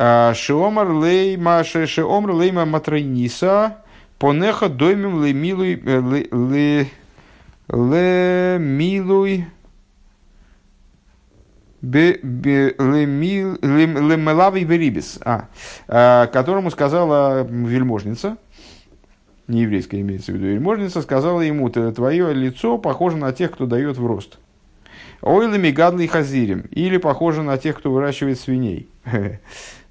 Шиомар 0.00 0.92
лей 0.92 1.36
маше 1.36 1.86
шиомар 1.86 2.32
лейма 2.32 2.64
матрайниса 2.64 3.76
понеха 4.18 4.70
доймем 4.70 5.22
ле 5.22 5.34
милуй 5.34 5.74
ле 5.74 6.88
ле 7.68 8.58
милуй 8.58 9.46
Лемелавый 13.62 14.64
Берибис, 14.64 15.18
а, 15.24 15.48
а, 15.88 16.26
которому 16.26 16.70
сказала 16.70 17.42
вельможница, 17.42 18.36
не 19.48 19.62
еврейская 19.62 20.00
имеется 20.02 20.32
в 20.32 20.34
виду, 20.34 20.46
вельможница 20.46 21.00
сказала 21.00 21.40
ему, 21.40 21.70
твое 21.70 22.34
лицо 22.34 22.76
похоже 22.76 23.16
на 23.16 23.32
тех, 23.32 23.52
кто 23.52 23.64
дает 23.66 23.96
в 23.96 24.06
рост. 24.06 24.38
Ойлами 25.22 25.70
гадлый 25.70 26.06
хазирим, 26.06 26.66
или 26.70 26.98
похоже 26.98 27.42
на 27.42 27.56
тех, 27.56 27.78
кто 27.78 27.90
выращивает 27.90 28.38
свиней. 28.38 28.88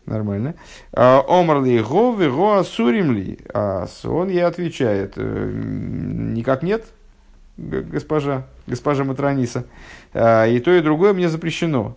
Нормально. 0.09 0.55
А, 0.91 1.23
Омрли 1.27 1.79
го, 1.81 2.13
го 2.13 2.53
асурим 2.53 3.13
ли. 3.13 3.37
А 3.53 3.85
он 4.05 4.29
ей 4.29 4.43
отвечает, 4.43 5.13
«Э, 5.17 5.51
никак 5.53 6.63
нет, 6.63 6.85
госпожа, 7.57 8.47
госпожа 8.65 9.03
Матрониса. 9.03 9.65
А, 10.13 10.47
и 10.47 10.59
то, 10.59 10.73
и 10.73 10.81
другое 10.81 11.13
мне 11.13 11.29
запрещено. 11.29 11.95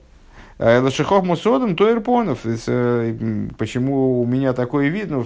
А, 0.59 0.83
Лашихов 0.83 1.25
Мусодом, 1.25 1.75
то 1.75 1.90
Ирпонов. 1.90 2.40
Э, 2.45 3.49
почему 3.57 4.21
у 4.21 4.26
меня 4.26 4.52
такой 4.52 4.90
вид? 4.90 5.09
Ну, 5.09 5.25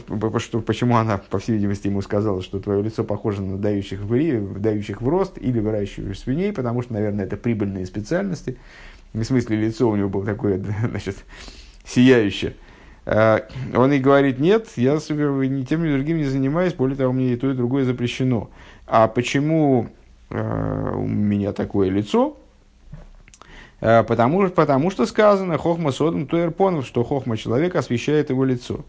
почему 0.61 0.97
она, 0.97 1.19
по 1.19 1.41
всей 1.41 1.55
видимости, 1.55 1.89
ему 1.89 2.03
сказала, 2.03 2.41
что 2.41 2.61
твое 2.61 2.85
лицо 2.85 3.03
похоже 3.03 3.43
на 3.43 3.59
дающих 3.59 3.99
в, 4.03 4.61
дающих 4.61 5.03
в 5.03 5.09
рост 5.09 5.39
или 5.39 5.59
выращивающих 5.59 6.23
свиней, 6.23 6.53
потому 6.53 6.83
что, 6.83 6.93
наверное, 6.93 7.25
это 7.25 7.37
прибыльные 7.37 7.85
специальности. 7.85 8.59
В 9.13 9.25
смысле, 9.25 9.57
лицо 9.57 9.89
у 9.89 9.97
него 9.97 10.09
было 10.09 10.25
такое, 10.25 10.63
значит, 10.89 11.17
сияющее. 11.85 12.55
Э, 13.07 13.43
он 13.75 13.93
и 13.93 13.99
говорит, 13.99 14.41
нет, 14.41 14.69
я 14.77 14.95
ни 14.95 15.63
тем, 15.63 15.85
ни 15.85 15.93
другим 15.93 16.19
не 16.19 16.25
занимаюсь, 16.25 16.75
более 16.75 16.97
того, 16.97 17.13
мне 17.13 17.33
и 17.33 17.37
то, 17.37 17.51
и 17.51 17.55
другое 17.55 17.85
запрещено. 17.85 18.51
А 18.87 19.07
почему 19.07 19.89
э, 20.31 20.93
у 20.97 21.07
меня 21.07 21.53
такое 21.53 21.89
лицо? 21.89 22.37
Э, 23.81 24.03
потому, 24.03 24.49
потому 24.51 24.91
что 24.91 25.07
сказано 25.07 25.57
хохма 25.57 25.93
содом 25.93 26.27
туэрпонов, 26.27 26.85
что 26.85 27.05
хохма 27.05 27.37
человека 27.37 27.79
освещает 27.79 28.31
его 28.31 28.45
лицо. 28.45 28.85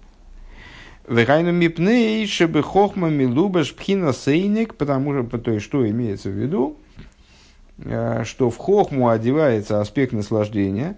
Вехайну 1.07 1.51
мипней, 1.51 2.25
чтобы 2.25 2.63
хохма 2.63 3.09
милубаш 3.09 3.75
пхина 3.75 4.13
сейник, 4.13 4.75
потому 4.75 5.13
что, 5.13 5.37
то 5.37 5.51
есть, 5.51 5.63
что 5.63 5.87
имеется 5.87 6.29
в 6.29 6.33
виду, 6.33 6.75
что 7.79 8.49
в 8.49 8.57
хохму 8.57 9.07
одевается 9.07 9.79
аспект 9.79 10.11
наслаждения, 10.11 10.97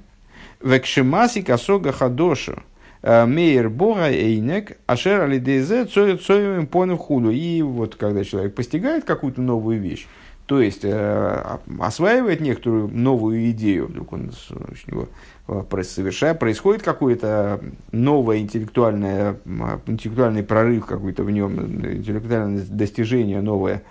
векшимаси 0.64 1.44
косога 1.44 1.92
хадоша, 1.92 2.64
Мейер 3.02 3.70
Бога 3.70 4.10
Эйнек, 4.10 4.78
Ашер 4.86 5.22
Алидезе, 5.22 5.86
Цоевым 5.86 6.68
Понов 6.68 7.00
Худу. 7.00 7.32
И 7.32 7.62
вот 7.62 7.96
когда 7.96 8.24
человек 8.24 8.56
постигает 8.56 9.06
какую-то 9.06 9.42
новую 9.42 9.80
вещь, 9.80 10.06
то 10.46 10.60
есть 10.62 10.84
э, 10.84 11.58
осваивает 11.80 12.42
некоторую 12.42 12.88
новую 12.88 13.52
идею, 13.52 13.88
вдруг 13.88 14.14
он 14.14 14.32
у 14.50 14.92
него 14.92 15.08
э, 15.48 15.84
совершает, 15.84 16.40
происходит 16.40 16.82
какое-то 16.82 17.62
новое 17.92 18.40
интеллектуальное, 18.40 19.40
интеллектуальный 19.86 20.44
прорыв 20.44 20.88
какой-то 20.88 21.24
в 21.24 21.30
нем, 21.30 21.60
интеллектуальное 21.60 22.66
достижение 22.68 23.42
новое 23.42 23.84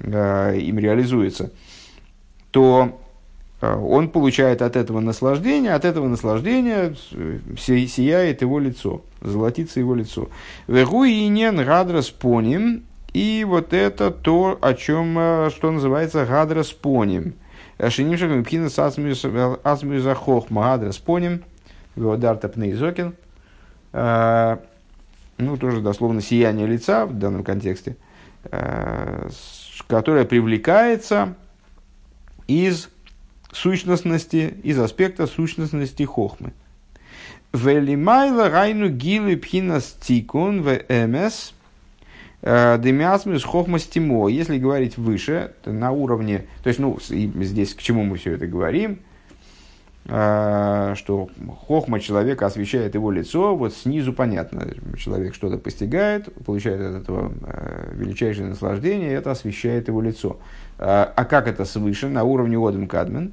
им 0.00 0.78
реализуется, 0.78 1.52
то 2.50 2.82
а, 2.82 3.03
он 3.76 4.08
получает 4.08 4.62
от 4.62 4.76
этого 4.76 5.00
наслаждение, 5.00 5.74
от 5.74 5.84
этого 5.84 6.08
наслаждения 6.08 6.94
сияет 7.56 8.42
его 8.42 8.58
лицо, 8.58 9.02
золотится 9.20 9.80
его 9.80 9.94
лицо. 9.94 10.28
Вегуинен 10.66 11.56
гадрас 11.64 12.10
поним, 12.10 12.84
и 13.12 13.44
вот 13.46 13.72
это 13.72 14.10
то, 14.10 14.58
о 14.60 14.74
чем, 14.74 15.16
э, 15.18 15.50
что 15.54 15.70
называется 15.70 16.26
гадрас 16.26 16.72
поним. 16.72 17.34
Шиним 17.88 18.16
шагом 18.16 18.44
пхина 18.44 18.66
асмию 18.66 20.00
за 20.00 20.14
хохма 20.14 20.62
гадрас 20.62 20.98
поним, 20.98 21.42
веодарта 21.96 22.48
пнейзокин. 22.48 23.14
Ну, 25.38 25.56
тоже 25.56 25.80
дословно 25.80 26.20
сияние 26.20 26.66
лица 26.66 27.06
в 27.06 27.18
данном 27.18 27.42
контексте, 27.42 27.96
э, 28.44 29.28
которое 29.88 30.24
привлекается 30.24 31.34
из 32.46 32.88
сущностности, 33.54 34.54
из 34.62 34.78
аспекта 34.78 35.26
сущностности 35.26 36.02
хохмы. 36.02 36.52
Велимайла 37.52 38.50
райну 38.50 38.88
гилы 38.88 39.36
пхинас 39.36 39.96
тикун 40.00 40.62
в 40.62 40.80
МС 40.88 41.52
демиасмис 42.42 43.44
хохма 43.44 43.78
стимо. 43.78 44.28
Если 44.28 44.58
говорить 44.58 44.98
выше, 44.98 45.52
на 45.64 45.92
уровне, 45.92 46.46
то 46.62 46.68
есть, 46.68 46.78
ну, 46.80 46.98
здесь 47.00 47.74
к 47.74 47.80
чему 47.80 48.04
мы 48.04 48.16
все 48.16 48.32
это 48.32 48.46
говорим, 48.46 48.98
что 50.04 51.30
хохма 51.66 52.00
человека 52.00 52.44
освещает 52.44 52.94
его 52.94 53.10
лицо, 53.10 53.56
вот 53.56 53.72
снизу 53.72 54.12
понятно, 54.12 54.68
человек 54.98 55.34
что-то 55.34 55.56
постигает, 55.56 56.28
получает 56.44 56.82
от 56.82 57.02
этого 57.02 57.32
величайшее 57.94 58.48
наслаждение, 58.48 59.12
это 59.12 59.30
освещает 59.30 59.88
его 59.88 60.02
лицо. 60.02 60.38
А 60.78 61.24
как 61.24 61.48
это 61.48 61.64
свыше? 61.64 62.08
На 62.08 62.24
уровне 62.24 62.58
Одем 62.58 62.86
Кадмен, 62.86 63.32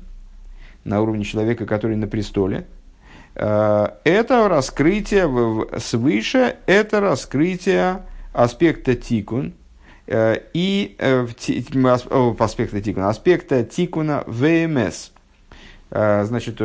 на 0.84 1.02
уровне 1.02 1.24
человека, 1.24 1.66
который 1.66 1.96
на 1.96 2.08
престоле– 2.08 2.66
Э, 3.36 3.88
это 4.04 4.50
раскрытие 4.50 5.68
свыше, 5.80 6.58
это 6.66 7.00
раскрытие 7.00 8.04
аспекта 8.34 8.96
тикун 8.96 9.54
э, 10.08 10.38
и 10.54 10.96
э, 11.00 11.28
аспекта 12.40 12.82
тикуна, 12.82 13.10
аспекта 13.10 13.64
тикуна 13.64 14.24
ВМС. 14.28 15.12
Значит, 15.94 16.62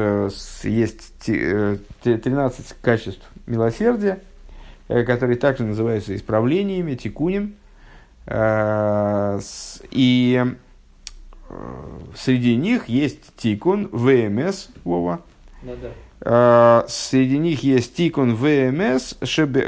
есть 0.63 1.27
13 1.27 2.77
качеств 2.81 3.29
милосердия, 3.47 4.21
которые 4.87 5.37
также 5.37 5.65
называются 5.65 6.15
исправлениями, 6.15 6.95
тикунем. 6.95 7.57
И 9.91 10.55
среди 12.15 12.57
них 12.57 12.89
есть 12.89 13.35
тикун, 13.37 13.89
ВМС, 13.93 14.69
Вова. 14.85 15.21
Да. 15.63 15.91
Э, 16.21 16.85
среди 16.89 17.39
них 17.39 17.63
есть 17.63 17.95
тикун 17.95 18.35
ВМС, 18.35 19.15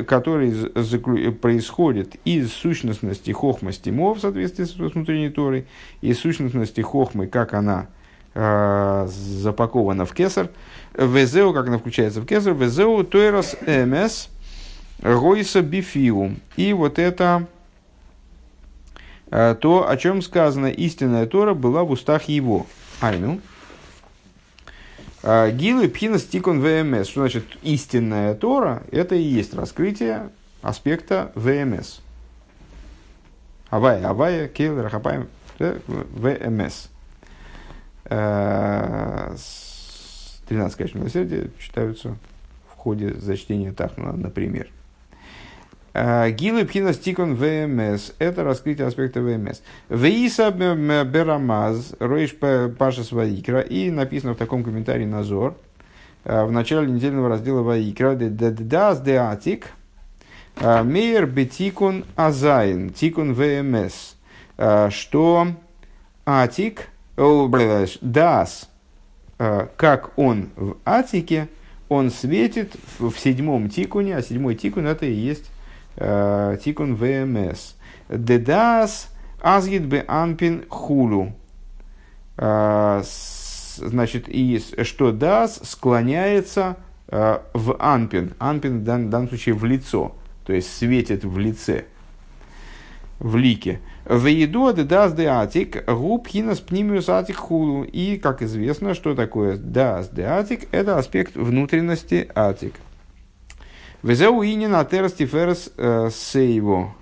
который 0.06 1.32
происходит 1.32 2.16
из 2.24 2.52
сущностности 2.52 3.30
хохма 3.30 3.72
стимов 3.72 4.18
в 4.18 4.20
соответствии 4.22 4.64
с 4.64 4.74
внутренней 4.74 5.30
торой, 5.30 5.66
и 6.00 6.12
сущностности 6.14 6.80
хохмы, 6.80 7.26
как 7.26 7.52
она 7.54 7.88
э, 8.34 9.06
запакована 9.08 10.06
в 10.06 10.14
кесар, 10.14 10.48
ВЗУ, 10.94 11.52
как 11.52 11.68
она 11.68 11.78
включается 11.78 12.20
в 12.20 12.26
кесар, 12.26 12.54
ВЗУ 12.54 13.04
тойрос 13.04 13.56
МС, 13.66 14.28
Гойса 15.02 15.60
бифиу. 15.60 16.36
И 16.56 16.72
вот 16.72 16.98
это 16.98 17.46
э, 17.46 17.57
то, 19.30 19.88
о 19.88 19.96
чем 19.96 20.22
сказано, 20.22 20.66
истинная 20.66 21.26
Тора 21.26 21.54
была 21.54 21.84
в 21.84 21.90
устах 21.90 22.24
его. 22.24 22.66
Айну. 23.00 23.40
А, 25.22 25.50
Гилы 25.50 25.88
пхинас 25.88 26.24
тикон 26.24 26.60
ВМС. 26.60 27.08
Что 27.08 27.20
значит 27.20 27.44
истинная 27.62 28.34
Тора? 28.34 28.82
Это 28.90 29.14
и 29.14 29.22
есть 29.22 29.54
раскрытие 29.54 30.30
аспекта 30.62 31.32
ВМС. 31.34 32.00
Авая, 33.70 34.08
Авая, 34.08 34.48
Кейл, 34.48 34.80
Рахапаем, 34.80 35.28
ВМС. 35.58 36.88
13, 38.08 39.38
конечно, 40.48 40.98
милосердия 40.98 41.50
читаются 41.58 42.16
в 42.72 42.76
ходе 42.76 43.12
зачтения 43.14 43.72
Тахна, 43.72 44.12
например. 44.12 44.68
Э, 46.00 46.30
Гилы 46.30 46.64
пхина 46.64 46.92
стикон 46.92 47.34
ВМС. 47.34 48.12
Это 48.20 48.44
раскрытие 48.44 48.86
аспекта 48.86 49.20
ВМС. 49.20 49.62
Вейса 49.88 50.52
берамаз, 50.52 51.96
роиш 51.98 52.36
паша 52.78 53.02
сваикра. 53.02 53.60
И 53.62 53.90
написано 53.90 54.34
в 54.34 54.36
таком 54.36 54.62
комментарии 54.62 55.06
Назор. 55.06 55.56
Э, 56.24 56.44
в 56.44 56.52
начале 56.52 56.86
недельного 56.88 57.28
раздела 57.28 57.62
Ваикра. 57.62 58.14
Дас 58.14 59.00
де 59.00 59.16
атик. 59.16 59.72
Э, 60.60 60.84
Мейер 60.84 61.26
бетикун 61.26 62.04
азайн. 62.14 62.90
Тикун 62.90 63.34
ВМС. 63.34 64.14
Что 64.90 65.48
атик. 66.24 66.90
Дас. 68.02 68.68
Как 69.36 70.12
он 70.16 70.50
в 70.54 70.76
атике. 70.84 71.48
Он 71.88 72.10
светит 72.12 72.76
в 73.00 73.12
седьмом 73.18 73.68
тикуне. 73.68 74.16
А 74.16 74.22
седьмой 74.22 74.54
тикун 74.54 74.86
это 74.86 75.04
и 75.04 75.12
есть 75.12 75.50
тикун 75.98 76.94
ВМС. 76.94 77.74
Дедас 78.08 79.10
азгид 79.40 79.86
бе 79.86 80.04
анпин 80.06 80.64
хулу. 80.68 81.32
Э, 82.36 83.02
значит, 83.76 84.28
и 84.28 84.62
что 84.82 85.12
дас 85.12 85.60
склоняется 85.62 86.76
э, 87.08 87.38
в 87.52 87.76
анпин. 87.78 88.34
Анпин 88.38 88.80
в 88.80 88.84
данном 88.84 89.28
случае 89.28 89.54
в 89.54 89.64
лицо, 89.64 90.14
то 90.44 90.52
есть 90.52 90.72
светит 90.76 91.24
в 91.24 91.38
лице, 91.38 91.84
в 93.18 93.36
лике. 93.36 93.80
В 94.04 94.26
еду 94.26 94.72
дас 94.72 95.12
де 95.12 95.26
атик 95.26 95.84
губ 95.86 96.28
хинас 96.28 96.60
пнимиус 96.60 97.08
атик 97.08 97.36
хулу. 97.36 97.82
И, 97.82 98.16
как 98.16 98.42
известно, 98.42 98.94
что 98.94 99.14
такое 99.14 99.56
дас 99.56 100.08
де 100.08 100.22
атик, 100.22 100.68
это 100.72 100.96
аспект 100.96 101.36
внутренности 101.36 102.30
атик. 102.34 102.74
Везеу 104.02 104.44
инин 104.44 104.76
атерас 104.76 105.14
тиферес 105.14 105.70
э, 105.76 106.10
сейво. 106.12 106.94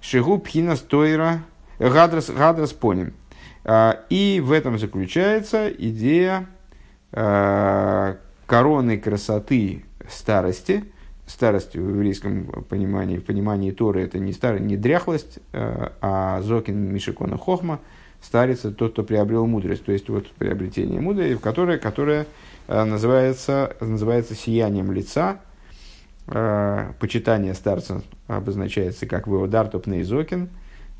Шигу 0.00 0.38
пхина 0.38 0.74
стойра 0.74 1.44
гадрас, 1.78 2.30
гадрас 2.30 2.72
поним. 2.72 3.12
А, 3.64 4.00
и 4.10 4.40
в 4.44 4.50
этом 4.50 4.76
заключается 4.76 5.70
идея 5.70 6.46
э, 7.12 8.16
короны 8.46 8.98
красоты 8.98 9.84
старости. 10.08 10.84
Старость 11.28 11.76
в 11.76 11.88
еврейском 11.88 12.46
понимании, 12.68 13.18
в 13.18 13.24
понимании 13.24 13.70
Торы 13.70 14.02
это 14.02 14.18
не 14.18 14.32
старость, 14.32 14.64
не 14.64 14.76
дряхлость, 14.76 15.38
э, 15.52 15.90
а 16.00 16.42
зокин 16.42 16.92
мишикона 16.92 17.38
хохма, 17.38 17.78
старец 18.20 18.62
тот, 18.76 18.92
кто 18.92 19.04
приобрел 19.04 19.46
мудрость, 19.46 19.84
то 19.84 19.92
есть 19.92 20.08
вот 20.08 20.28
приобретение 20.32 21.00
мудрости, 21.00 21.36
которое, 21.36 21.78
которое 21.78 22.26
называется, 22.66 23.76
называется 23.80 24.34
сиянием 24.34 24.90
лица, 24.90 25.38
э, 26.32 26.92
почитание 26.98 27.54
старца 27.54 28.02
обозначается 28.26 29.06
как 29.06 29.26
«Веодар 29.26 29.68
топнейзокин», 29.68 30.48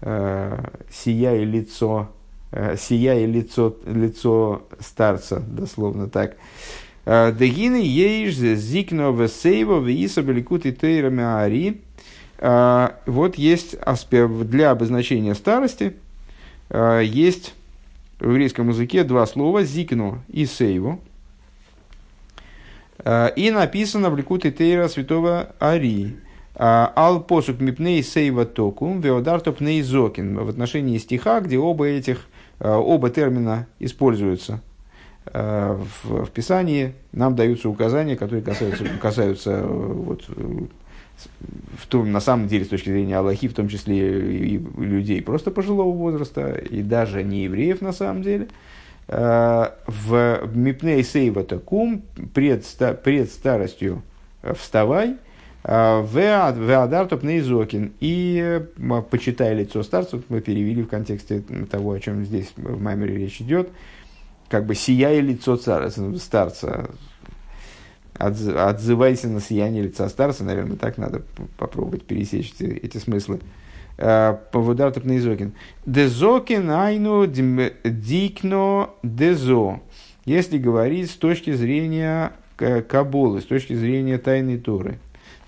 э, 0.03 0.65
«Сияя 0.91 1.45
лицо», 1.45 2.11
э, 2.51 2.77
«Сияя 2.79 3.27
лицо, 3.27 3.77
лицо 3.87 4.63
старца», 4.79 5.41
дословно 5.41 6.09
так. 6.09 6.37
Э, 7.05 7.33
Дегины 7.33 7.83
ейш 7.83 8.35
зикно 8.35 9.11
весейво 9.11 9.81
веиса 9.81 10.23
беликут 10.23 10.67
и 10.67 10.73
тейрами 10.73 11.25
ари. 11.25 11.81
Э, 12.39 12.91
вот 13.07 13.37
есть 13.37 13.77
для 13.81 14.71
обозначения 14.71 15.35
старости. 15.35 15.95
Есть 16.71 17.55
в 18.19 18.31
еврейском 18.31 18.71
языке 18.71 19.05
два 19.05 19.27
слова 19.27 19.63
«зикно» 19.63 20.23
и 20.29 20.47
«сейво», 20.47 20.99
Э, 20.99 21.12
и 23.05 23.51
написано 23.51 24.11
в 24.11 24.17
Ликуте 24.17 24.51
Тейра 24.51 24.89
святого 24.89 25.55
Ари. 25.59 26.17
Э, 26.55 26.89
Ал 26.95 27.21
посук 27.21 27.61
мипней 27.61 28.03
сейва 28.03 28.45
токум 28.45 29.01
веодар 29.01 29.41
топней 29.41 29.83
зокин. 29.83 30.39
В 30.39 30.49
отношении 30.49 30.99
стиха, 30.99 31.41
где 31.41 31.59
оба 31.59 31.87
этих, 31.87 32.27
э, 32.61 32.71
оба 32.71 33.11
термина 33.11 33.67
используются 33.79 34.61
в, 35.25 36.25
в 36.25 36.31
Писании, 36.33 36.95
нам 37.13 37.37
даются 37.37 37.69
указания, 37.69 38.17
которые 38.17 38.43
касаются, 38.43 38.85
касаются 39.01 39.65
вот, 39.65 40.25
в 40.27 41.87
том, 41.87 42.11
на 42.11 42.19
самом 42.19 42.49
деле, 42.49 42.65
с 42.65 42.69
точки 42.69 42.89
зрения 42.89 43.19
Аллахи, 43.19 43.47
в 43.47 43.55
том 43.55 43.69
числе 43.69 44.49
и 44.49 44.59
людей 44.79 45.23
просто 45.23 45.53
пожилого 45.53 45.93
возраста, 45.93 46.51
и 46.55 46.83
даже 46.83 47.23
не 47.23 47.45
евреев 47.45 47.81
на 47.81 47.93
самом 47.93 48.23
деле– 48.23 48.49
Э, 48.57 48.71
в 49.09 50.41
Мипней 50.55 51.03
Сейва 51.05 51.45
Такум 51.45 52.03
пред, 52.33 52.65
пред 53.03 53.31
старостью 53.31 54.03
вставай, 54.55 55.17
э, 55.65 56.07
Веадар 56.13 57.07
Топнейзокин 57.07 57.93
и 58.01 58.65
э, 58.79 59.03
почитай 59.11 59.55
лицо 59.55 59.83
старцев, 59.83 60.23
мы 60.29 60.41
перевели 60.41 60.83
в 60.83 60.89
контексте 60.89 61.43
того, 61.71 61.93
о 61.93 62.01
чем 62.01 62.25
здесь 62.25 62.53
в 62.57 62.81
Маймере 62.81 63.17
речь 63.17 63.41
идет, 63.41 63.71
как 64.49 64.67
бы 64.67 64.75
сияя 64.75 65.21
лицо 65.21 65.57
старца, 65.57 66.91
отзывайся 68.19 69.29
на 69.29 69.41
сияние 69.41 69.83
лица 69.85 70.09
старца, 70.09 70.45
наверное, 70.45 70.77
так 70.77 70.99
надо 70.99 71.23
попробовать 71.57 72.05
пересечь 72.05 72.53
эти, 72.59 72.65
эти 72.65 72.99
смыслы. 72.99 73.41
Поводар 73.97 74.91
Топнейзокин. 74.93 75.53
Дезокин 75.87 76.71
айну 76.71 77.27
дикно 77.27 78.91
дезо. 79.03 79.81
Если 80.25 80.59
говорить 80.59 81.11
с 81.11 81.15
точки 81.17 81.53
зрения 81.53 82.33
Кабулы, 82.57 83.41
с 83.41 83.45
точки 83.45 83.75
зрения 83.75 84.19
тайной 84.19 84.59
Торы, 84.59 84.99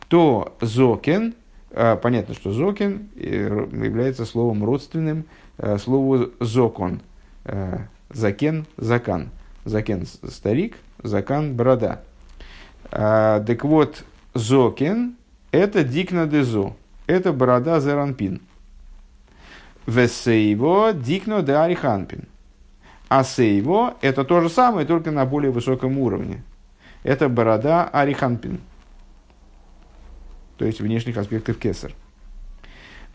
то 0.09 0.57
Зокин, 0.61 1.35
а, 1.71 1.97
понятно, 1.97 2.35
что 2.35 2.53
Зокин 2.53 3.09
э, 3.17 3.67
является 3.73 4.25
словом 4.25 4.65
родственным 4.65 5.25
э, 5.59 5.79
слову 5.79 6.31
Зокон, 6.41 7.01
э, 7.45 7.79
Закен, 8.11 8.67
Закан. 8.77 9.31
Закен– 9.65 10.07
старик, 10.29 10.77
закан– 11.03 11.55
борода. 11.57 12.03
Так 12.91 13.65
вот, 13.65 14.05
зокен– 14.35 15.17
это 15.53 15.85
дикна 15.85 16.27
дезо, 16.27 16.77
это 17.07 17.33
борода 17.33 17.81
зеранпин. 17.81 18.40
Весейво 19.87 20.93
дикно 20.93 21.43
де 21.43 21.53
ариханпин. 21.53 22.25
А 23.09 23.23
сейво– 23.23 23.95
это 24.01 24.25
то 24.25 24.40
же 24.40 24.49
самое, 24.49 24.87
только 24.87 25.11
на 25.11 25.27
более 25.27 25.51
высоком 25.51 25.99
уровне. 25.99 26.43
Это 27.03 27.29
борода 27.29 27.85
ариханпин. 27.85 28.61
То 30.57 30.64
есть 30.64 30.81
внешних 30.81 31.17
аспектов 31.17 31.59
кесар. 31.59 31.93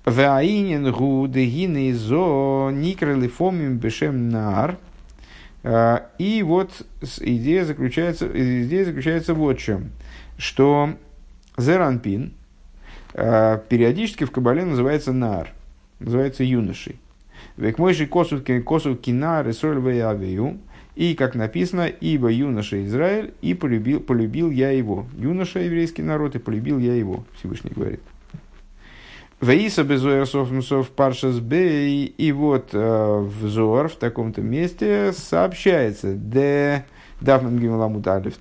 Ваинин 0.06 0.92
гу 0.92 1.28
дегины 1.28 1.94
зо 1.94 2.70
никрали 2.72 3.28
фомим 3.28 3.78
бешем 3.78 4.30
нар. 4.30 4.78
А, 5.64 6.10
и 6.18 6.44
вот 6.44 6.86
идея 7.20 7.66
заключается, 7.66 8.30
идея 8.34 8.86
заключается 8.86 9.34
вот 9.34 9.58
в 9.58 9.62
чем. 9.62 9.92
Что 10.38 10.96
зеранпин 11.58 12.34
периодически 13.14 14.24
в 14.24 14.32
Кабале 14.32 14.66
называется 14.66 15.14
нар, 15.14 15.54
называется 16.00 16.44
юношей. 16.44 17.00
Век 17.58 17.78
мой 17.78 17.94
же 17.94 18.08
косу 18.08 18.40
кинар 18.40 19.48
и 19.48 19.54
соль 19.54 19.78
авию. 20.00 20.60
И, 20.96 21.16
как 21.16 21.34
написано, 21.34 21.88
ибо 21.88 22.30
юноша 22.30 22.84
Израиль, 22.86 23.34
и 23.42 23.54
полюбил, 23.54 24.02
полюбил 24.02 24.52
я 24.52 24.72
его. 24.72 25.08
Юноша 25.18 25.60
еврейский 25.60 26.02
народ, 26.02 26.36
и 26.36 26.40
полюбил 26.40 26.78
я 26.78 26.94
его, 26.94 27.24
Всевышний 27.38 27.72
говорит. 27.74 28.02
Ваиса 29.40 29.86
софнусов 30.26 30.90
паршас 30.90 31.40
бей. 31.40 32.06
И 32.06 32.32
вот 32.34 32.70
э, 32.74 32.78
в 32.78 33.48
Зор 33.48 33.88
в 33.88 33.96
таком-то 33.96 34.42
месте 34.42 35.14
сообщается. 35.14 36.14
Де 36.14 36.86
дафман 37.22 37.58
гималамут 37.58 38.06
алиф. 38.08 38.34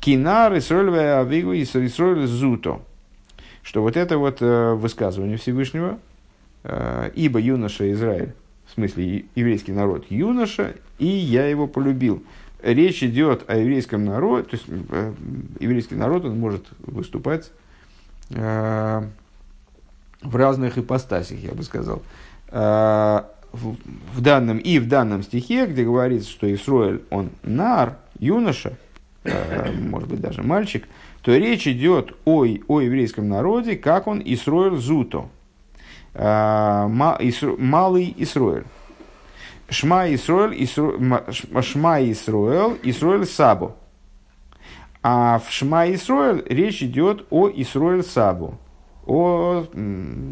Кинар 0.00 0.58
Исроль 0.58 0.98
авигу 0.98 1.54
Исроль 1.54 2.26
зуто. 2.26 2.82
Что 3.62 3.82
вот 3.82 3.96
это 3.96 4.18
вот 4.18 4.38
э, 4.40 4.74
высказывание 4.74 5.36
Всевышнего, 5.36 5.98
э, 6.64 7.10
ибо 7.14 7.38
юноша 7.38 7.92
Израиль, 7.92 8.32
в 8.66 8.72
смысле 8.74 9.24
еврейский 9.34 9.72
народ, 9.72 10.06
юноша, 10.10 10.74
и 10.98 11.06
я 11.06 11.46
его 11.46 11.66
полюбил. 11.66 12.22
Речь 12.62 13.02
идет 13.02 13.44
о 13.48 13.56
еврейском 13.56 14.04
народе, 14.04 14.44
то 14.44 14.56
есть 14.56 14.66
э, 14.68 15.12
еврейский 15.60 15.94
народ, 15.96 16.24
он 16.24 16.38
может 16.38 16.66
выступать 16.80 17.50
в 18.30 19.06
разных 20.22 20.76
ипостасях, 20.76 21.38
я 21.38 21.52
бы 21.52 21.62
сказал. 21.62 22.02
В, 22.50 24.20
данном, 24.20 24.58
и 24.58 24.78
в 24.78 24.86
данном 24.86 25.22
стихе, 25.22 25.64
где 25.64 25.82
говорится, 25.82 26.28
что 26.28 26.52
Исроэль, 26.52 27.00
он 27.08 27.30
нар, 27.42 27.96
юноша, 28.18 28.76
может 29.24 30.10
быть, 30.10 30.20
даже 30.20 30.42
мальчик, 30.42 30.86
то 31.28 31.36
речь 31.36 31.68
идет 31.68 32.16
о, 32.24 32.46
о 32.68 32.80
еврейском 32.80 33.28
народе, 33.28 33.76
как 33.76 34.06
он 34.06 34.22
Исроэль 34.24 34.78
Зуто, 34.78 35.28
э, 36.14 36.86
малый 36.88 38.14
Исроэль. 38.16 38.64
Шма 39.68 40.08
Исроэль, 40.14 40.66
Шма 40.66 42.02
Исроэль, 42.10 42.78
Исроэль 42.82 43.26
Сабо. 43.26 43.76
А 45.02 45.38
в 45.46 45.52
Шма 45.52 45.92
Исроэль 45.92 46.44
речь 46.48 46.82
идет 46.82 47.26
о 47.28 47.50
Исроэль 47.50 48.04
Сабу 48.04 48.56
о 49.04 49.66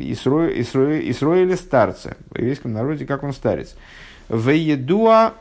Исроиле 0.01 1.11
Исро, 1.11 1.57
старце, 1.57 2.17
в 2.31 2.39
еврейском 2.39 2.73
народе, 2.73 3.05
как 3.05 3.23
он 3.23 3.35
старец. 3.35 3.77
Веедуа 4.31 5.35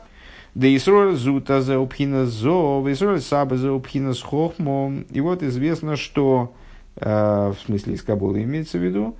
да 0.56 0.74
Исроиль 0.74 1.16
зута 1.16 1.60
за 1.60 1.78
упхина 1.78 2.24
зо, 2.24 2.82
Исроиль 2.90 3.20
саба 3.20 3.58
за 3.58 3.74
упхина 3.74 4.14
с 4.14 4.22
хохмо. 4.22 5.04
И 5.10 5.20
вот 5.20 5.42
известно, 5.42 5.96
что, 5.96 6.54
э, 6.96 7.52
в 7.54 7.66
смысле 7.66 7.92
из 7.92 8.02
Кабула 8.02 8.42
имеется 8.42 8.78
в 8.78 8.82
виду, 8.82 9.16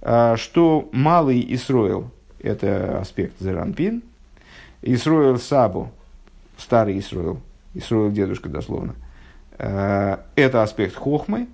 э, 0.00 0.34
что 0.36 0.88
малый 0.90 1.46
Исроил, 1.54 2.10
это 2.40 2.98
аспект 2.98 3.34
Зеранпин, 3.38 4.02
Исроил 4.82 5.38
Сабу, 5.38 5.92
старый 6.56 6.98
Исроил, 6.98 7.38
Исроил 7.74 8.10
дедушка 8.10 8.48
дословно, 8.48 8.96
э, 9.58 10.16
это 10.34 10.64
аспект 10.64 10.96
Хохмы, 10.96 11.46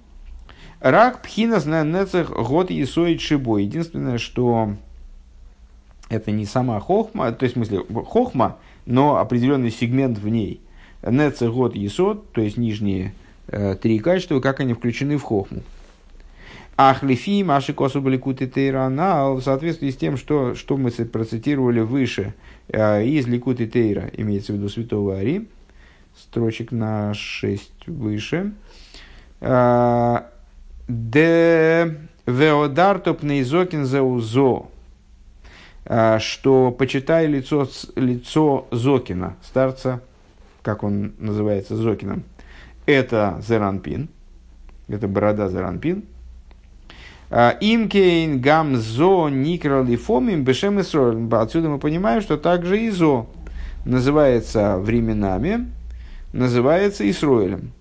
Рак 0.80 1.20
пхина 1.20 1.56
нецех 1.84 2.30
год 2.30 2.70
и 2.70 2.86
шибо. 2.86 3.58
Единственное, 3.58 4.16
что 4.16 4.70
это 6.08 6.30
не 6.30 6.46
сама 6.46 6.80
хохма, 6.80 7.32
то 7.32 7.44
есть, 7.44 7.54
в 7.54 7.58
смысле, 7.58 7.82
хохма, 8.06 8.56
но 8.86 9.18
определенный 9.18 9.70
сегмент 9.70 10.18
в 10.18 10.28
ней. 10.28 10.60
Нецех 11.02 11.52
год 11.52 11.76
есот, 11.76 12.32
то 12.32 12.40
есть 12.40 12.56
нижние 12.56 13.12
э, 13.48 13.76
три 13.80 13.98
качества, 13.98 14.40
как 14.40 14.60
они 14.60 14.72
включены 14.72 15.18
в 15.18 15.22
хохму. 15.22 15.62
Ахлифи, 16.76 17.42
Маши 17.42 17.72
Косу 17.72 18.02
Баликут 18.02 18.38
Тейра 18.52 18.88
в 18.88 19.40
соответствии 19.40 19.90
с 19.90 19.96
тем, 19.96 20.16
что, 20.16 20.54
что 20.54 20.76
мы 20.76 20.90
процитировали 20.90 21.80
выше 21.80 22.34
э, 22.68 23.04
из 23.04 23.26
Ликут 23.26 23.58
Тейра, 23.58 24.10
имеется 24.14 24.52
в 24.52 24.56
виду 24.56 24.68
Святого 24.68 25.18
Ари, 25.18 25.46
строчек 26.16 26.72
на 26.72 27.14
6 27.14 27.86
выше. 27.86 28.52
Э, 29.40 30.20
Де 30.88 31.96
веодар 32.26 33.00
топнейзокин 33.00 33.86
заузо, 33.86 34.66
что 36.18 36.72
почитай 36.72 37.26
лицо, 37.26 37.68
лицо 37.94 38.66
Зокина, 38.70 39.36
старца, 39.42 40.00
как 40.62 40.82
он 40.82 41.14
называется, 41.18 41.76
Зокином, 41.76 42.24
это 42.86 43.40
Зеранпин, 43.46 44.08
это 44.88 45.08
борода 45.08 45.48
Зеранпин. 45.48 46.04
А, 47.28 47.56
Имкейн 47.60 48.40
гам 48.40 48.76
зо 48.76 49.28
никра 49.28 49.82
лифомим 49.82 50.44
бешем 50.44 50.78
Отсюда 50.78 51.68
мы 51.68 51.78
понимаем, 51.78 52.20
что 52.20 52.36
также 52.36 52.80
и 52.80 52.90
зо 52.90 53.26
называется 53.84 54.78
временами, 54.78 55.70
называется 56.32 57.08
Исроилем. 57.08 57.72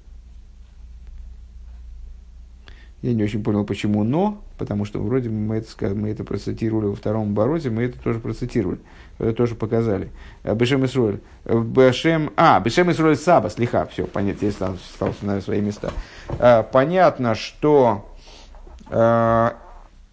Я 3.05 3.13
не 3.13 3.23
очень 3.23 3.43
понял, 3.43 3.63
почему 3.65 4.03
«но», 4.03 4.41
потому 4.57 4.83
что 4.83 4.99
вроде 4.99 5.29
мы 5.29 5.57
это, 5.57 5.93
мы 5.93 6.09
это 6.09 6.23
процитировали 6.23 6.87
во 6.87 6.95
втором 6.95 7.29
обороте, 7.29 7.69
мы 7.69 7.83
это 7.83 7.99
тоже 7.99 8.19
процитировали, 8.19 8.79
это 9.19 9.31
тоже 9.33 9.53
показали. 9.53 10.09
Э, 10.41 10.55
Бешем 10.55 10.83
Исруэль. 10.85 11.21
Э, 11.43 11.61
Бешем... 11.61 12.33
А, 12.35 12.59
Бешем 12.59 12.89
Исруэль 12.89 13.15
Саба, 13.15 13.51
слиха, 13.51 13.85
все, 13.85 14.07
понятно, 14.07 14.47
я 14.47 14.51
стал, 14.51 14.77
стал 14.77 15.13
на 15.21 15.39
свои 15.39 15.61
места. 15.61 15.91
Э, 16.39 16.63
понятно, 16.63 17.35
что 17.35 18.09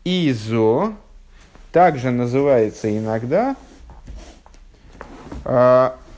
Изо 0.04 0.92
также 1.72 2.10
называется 2.10 2.94
иногда 2.94 3.56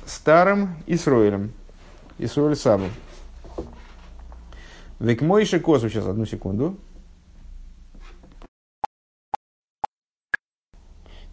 старым 0.07 0.75
Исроилем, 0.89 1.53
Исроиль 2.19 2.57
Сабом. 2.57 2.91
Век 5.05 5.21
Мойши 5.21 5.61
Косу, 5.61 5.91
сейчас 5.91 6.07
одну 6.07 6.25
секунду. 6.25 6.79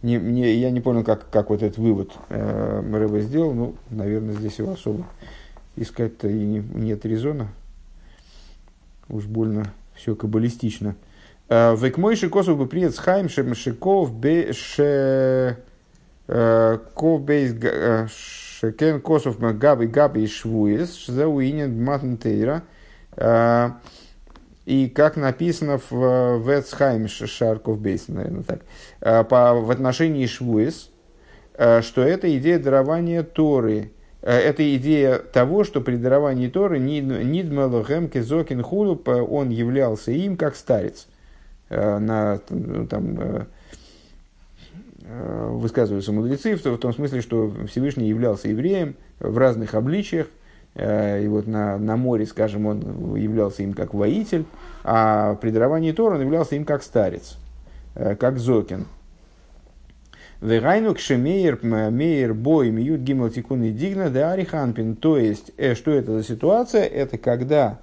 Не, 0.01 0.17
не, 0.17 0.55
я 0.55 0.71
не 0.71 0.81
понял, 0.81 1.05
как, 1.05 1.29
как 1.29 1.51
вот 1.51 1.63
этот 1.63 1.77
вывод 1.77 2.11
э, 2.27 2.81
Рэбе 2.91 3.21
сделал. 3.21 3.53
Ну, 3.53 3.75
наверное, 3.89 4.33
здесь 4.33 4.59
его 4.59 4.73
особо 4.73 5.05
искать-то 5.77 6.27
и 6.27 6.37
не, 6.37 6.59
нет 6.59 7.05
резона. 7.05 7.47
Уж 9.07 9.25
больно 9.25 9.71
все 9.95 10.15
каббалистично. 10.15 10.97
Э, 11.47 11.73
Век 11.77 11.97
Мойши 11.97 12.29
Косу 12.29 12.57
бы 12.57 12.67
прият 12.67 12.97
Хайм 12.97 13.29
Шемшиков 13.29 14.13
Бе 14.13 14.51
Ше 14.51 15.59
э, 16.27 16.77
Ков 16.93 17.21
Бейс 17.21 17.55
э, 17.61 18.07
Шекен 18.09 18.99
Косов 18.99 19.39
Габи 19.39 19.87
Габи 19.87 20.27
Швуес 20.27 20.93
Шзауинен 20.97 21.81
Матнтейра. 21.81 22.63
А, 22.63 22.80
и 24.65 24.89
как 24.89 25.17
написано 25.17 25.79
в 25.89 26.47
Ветсхайм 26.47 27.07
Шарков 27.07 27.79
Бейс, 27.79 28.07
наверное, 28.07 28.43
так, 28.43 28.61
а, 29.01 29.23
по, 29.23 29.53
в 29.55 29.71
отношении 29.71 30.25
Швуис, 30.27 30.91
а, 31.55 31.81
что 31.81 32.03
это 32.03 32.37
идея 32.37 32.59
дарования 32.59 33.23
Торы, 33.23 33.91
это 34.21 34.75
идея 34.75 35.17
того, 35.17 35.63
что 35.63 35.81
при 35.81 35.95
даровании 35.95 36.47
Торы 36.47 36.77
Нидмелохем 36.77 38.07
Кезокин 38.07 38.61
Хулу, 38.61 39.01
он 39.05 39.49
являлся 39.49 40.11
им 40.11 40.37
как 40.37 40.55
старец. 40.55 41.07
На, 41.69 42.39
ну, 42.49 42.85
там, 42.85 43.47
высказываются 45.03 46.11
мудрецы 46.11 46.55
в 46.55 46.77
том 46.77 46.93
смысле, 46.93 47.21
что 47.21 47.51
Всевышний 47.67 48.09
являлся 48.09 48.47
евреем 48.47 48.95
в 49.19 49.35
разных 49.39 49.73
обличиях, 49.73 50.27
и 50.75 51.27
вот 51.27 51.47
на, 51.47 51.77
на 51.77 51.97
море, 51.97 52.25
скажем, 52.25 52.65
он 52.65 53.15
являлся 53.15 53.61
им 53.61 53.73
как 53.73 53.93
воитель, 53.93 54.45
а 54.83 55.35
при 55.35 55.51
даровании 55.51 55.91
Тора 55.91 56.15
он 56.15 56.21
являлся 56.21 56.55
им 56.55 56.65
как 56.65 56.83
старец, 56.83 57.37
э, 57.95 58.15
как 58.15 58.39
Зокин. 58.39 58.85
Вегайну 60.41 60.95
кшемейер 60.95 61.59
мейер 61.63 62.33
бой 62.33 62.71
миют 62.71 63.01
гимл 63.01 63.29
тикун 63.29 63.63
и 63.63 63.71
дигна 63.71 64.09
да 64.09 64.31
ариханпин. 64.31 64.95
То 64.95 65.17
есть, 65.17 65.51
э, 65.57 65.75
что 65.75 65.91
это 65.91 66.17
за 66.17 66.23
ситуация? 66.23 66.83
Это 66.83 67.17
когда 67.17 67.79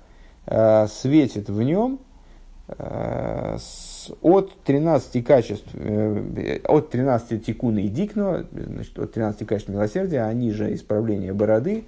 э, 0.47 0.87
светит 0.89 1.49
в 1.49 1.63
нем 1.63 2.01
э, 2.67 3.59
с, 3.61 4.11
от 4.23 4.61
13 4.65 5.25
качеств, 5.25 5.69
э, 5.75 6.61
от 6.65 6.91
13 6.91 7.45
тикуна 7.45 7.79
и 7.79 7.89
дикно, 7.89 8.47
значит, 8.51 8.99
от 8.99 9.13
13 9.13 9.47
качеств 9.47 9.69
милосердия, 9.69 10.23
они 10.23 10.51
же 10.51 10.75
исправление 10.75 11.33
бороды, 11.33 11.85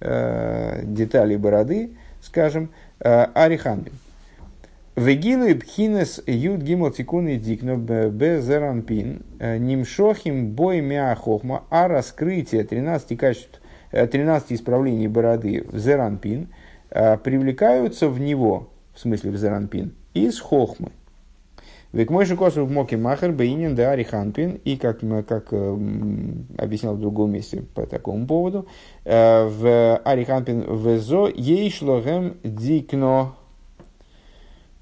э, 0.00 0.82
детали 0.84 1.36
бороды, 1.36 1.90
скажем, 2.20 2.70
э, 3.00 3.26
ариханпин. 3.34 3.92
Вегилу 4.96 5.44
и 5.44 5.52
пхинес 5.52 6.22
юд 6.26 6.62
гимл 6.62 6.90
тикун 6.90 7.28
и 7.28 7.36
дикно 7.36 7.76
безеранпин 7.76 9.22
э, 9.38 9.58
нимшохим 9.58 10.52
бой 10.52 10.80
мяхохма, 10.80 11.64
а 11.68 11.86
раскрытие 11.86 12.64
13 12.64 13.18
качеств, 13.18 13.60
13 13.90 14.50
э, 14.50 14.54
исправлений 14.54 15.06
бороды 15.06 15.66
в 15.68 15.78
зеранпин 15.78 16.48
э, 16.88 17.18
привлекаются 17.18 18.08
в 18.08 18.18
него, 18.18 18.70
в 18.94 19.00
смысле 19.00 19.32
в 19.32 19.36
зеранпин, 19.36 19.94
из 20.14 20.40
хохмы. 20.40 20.92
Век 21.96 22.10
мой 22.10 22.26
шикосу 22.26 22.64
в 22.64 22.70
моке 22.70 22.96
махер 22.96 23.32
бейнин 23.32 23.74
да 23.74 23.90
ариханпин, 23.92 24.60
и 24.64 24.76
как, 24.76 25.00
как 25.26 25.52
объяснял 25.52 26.94
в 26.94 27.00
другом 27.00 27.32
месте 27.32 27.64
по 27.74 27.86
такому 27.86 28.26
поводу, 28.26 28.66
в 29.04 29.96
ариханпин 30.04 30.64
в 30.66 30.98
зо 30.98 31.28
ей 31.28 31.70
шлогем 31.70 32.36
дикно 32.44 33.32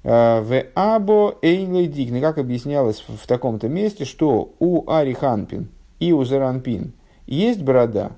Э, 0.07 0.41
в 0.41 0.65
або 0.75 1.35
эйнлой 1.41 1.87
дигны, 1.87 2.21
как 2.21 2.37
объяснялось 2.37 3.03
в 3.07 3.25
таком-то 3.25 3.67
месте, 3.67 4.05
что 4.05 4.53
у 4.59 4.87
Ари 4.87 5.13
Ханпин 5.13 5.69
и 5.99 6.13
у 6.13 6.23
Заранпин 6.23 6.93
есть 7.25 7.63
борода, 7.63 8.11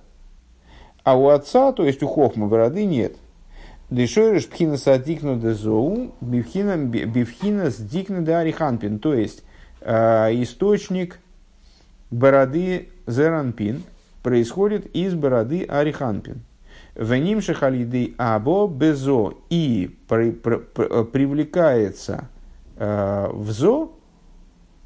а 1.05 1.17
у 1.17 1.29
отца, 1.29 1.71
то 1.71 1.85
есть 1.85 2.03
у 2.03 2.07
Хохма, 2.07 2.47
бороды 2.47 2.83
нет. 2.83 3.15
Дешойреш 3.89 4.47
пхина 4.49 4.77
садикну 4.77 5.39
дезоу, 5.39 6.11
бифхина 6.21 7.69
сдикну 7.69 8.21
де 8.21 8.35
ариханпин, 8.35 8.99
то 8.99 9.13
есть 9.13 9.43
э, 9.81 10.41
источник 10.41 11.19
бороды 12.11 12.89
Зеранпин 13.07 13.83
происходит 14.23 14.87
из 14.93 15.13
бороды 15.13 15.63
Ариханпин. 15.63 16.41
Веним 16.95 17.41
шахалиды 17.41 18.13
або 18.17 18.67
безо 18.67 19.35
и 19.49 19.95
при, 20.07 20.31
при, 20.31 20.57
при, 20.57 21.03
привлекается 21.05 22.27
э, 22.75 23.29
в 23.31 23.51
зо 23.51 23.93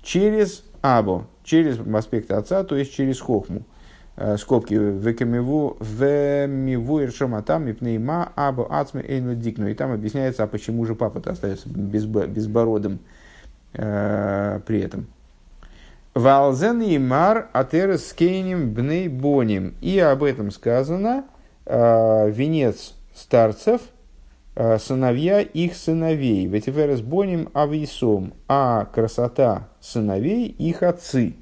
через 0.04 0.64
або, 0.82 1.26
через 1.44 1.80
аспект 1.80 2.32
отца, 2.32 2.64
то 2.64 2.76
есть 2.76 2.94
через 2.94 3.20
хохму. 3.20 3.64
Э, 4.18 4.38
скобки 4.38 4.74
векамиву 4.74 5.78
вемиву 5.80 7.02
иршаматам 7.02 7.66
мипнейма 7.66 8.32
або 8.36 8.68
ацме 8.72 9.02
эйну 9.02 9.36
дикну. 9.36 9.68
И 9.68 9.74
там 9.74 9.92
объясняется, 9.92 10.44
а 10.44 10.48
почему 10.48 10.86
же 10.86 10.96
папа-то 10.96 11.32
остается 11.32 11.70
безбородым 11.70 13.00
э, 13.74 14.60
при 14.66 14.82
этом. 14.82 15.08
Валзен 16.14 16.82
и 16.82 16.98
мар 16.98 17.50
атерес 17.54 18.10
скейним 18.10 18.74
бней 18.74 19.08
боним. 19.08 19.76
И 19.82 20.00
об 20.00 20.24
этом 20.24 20.52
сказано– 20.52 21.26
Э, 21.66 22.30
венец 22.30 22.96
старцев, 23.14 23.82
э, 24.56 24.78
сыновья 24.80 25.42
их 25.42 25.76
сыновей. 25.76 26.48
Ветиферес 26.48 27.02
боним 27.02 27.50
ависом, 27.54 28.34
а 28.48 28.86
красота 28.86 29.70
сыновей 29.80 30.48
их 30.48 30.82
отцы. 30.84 31.36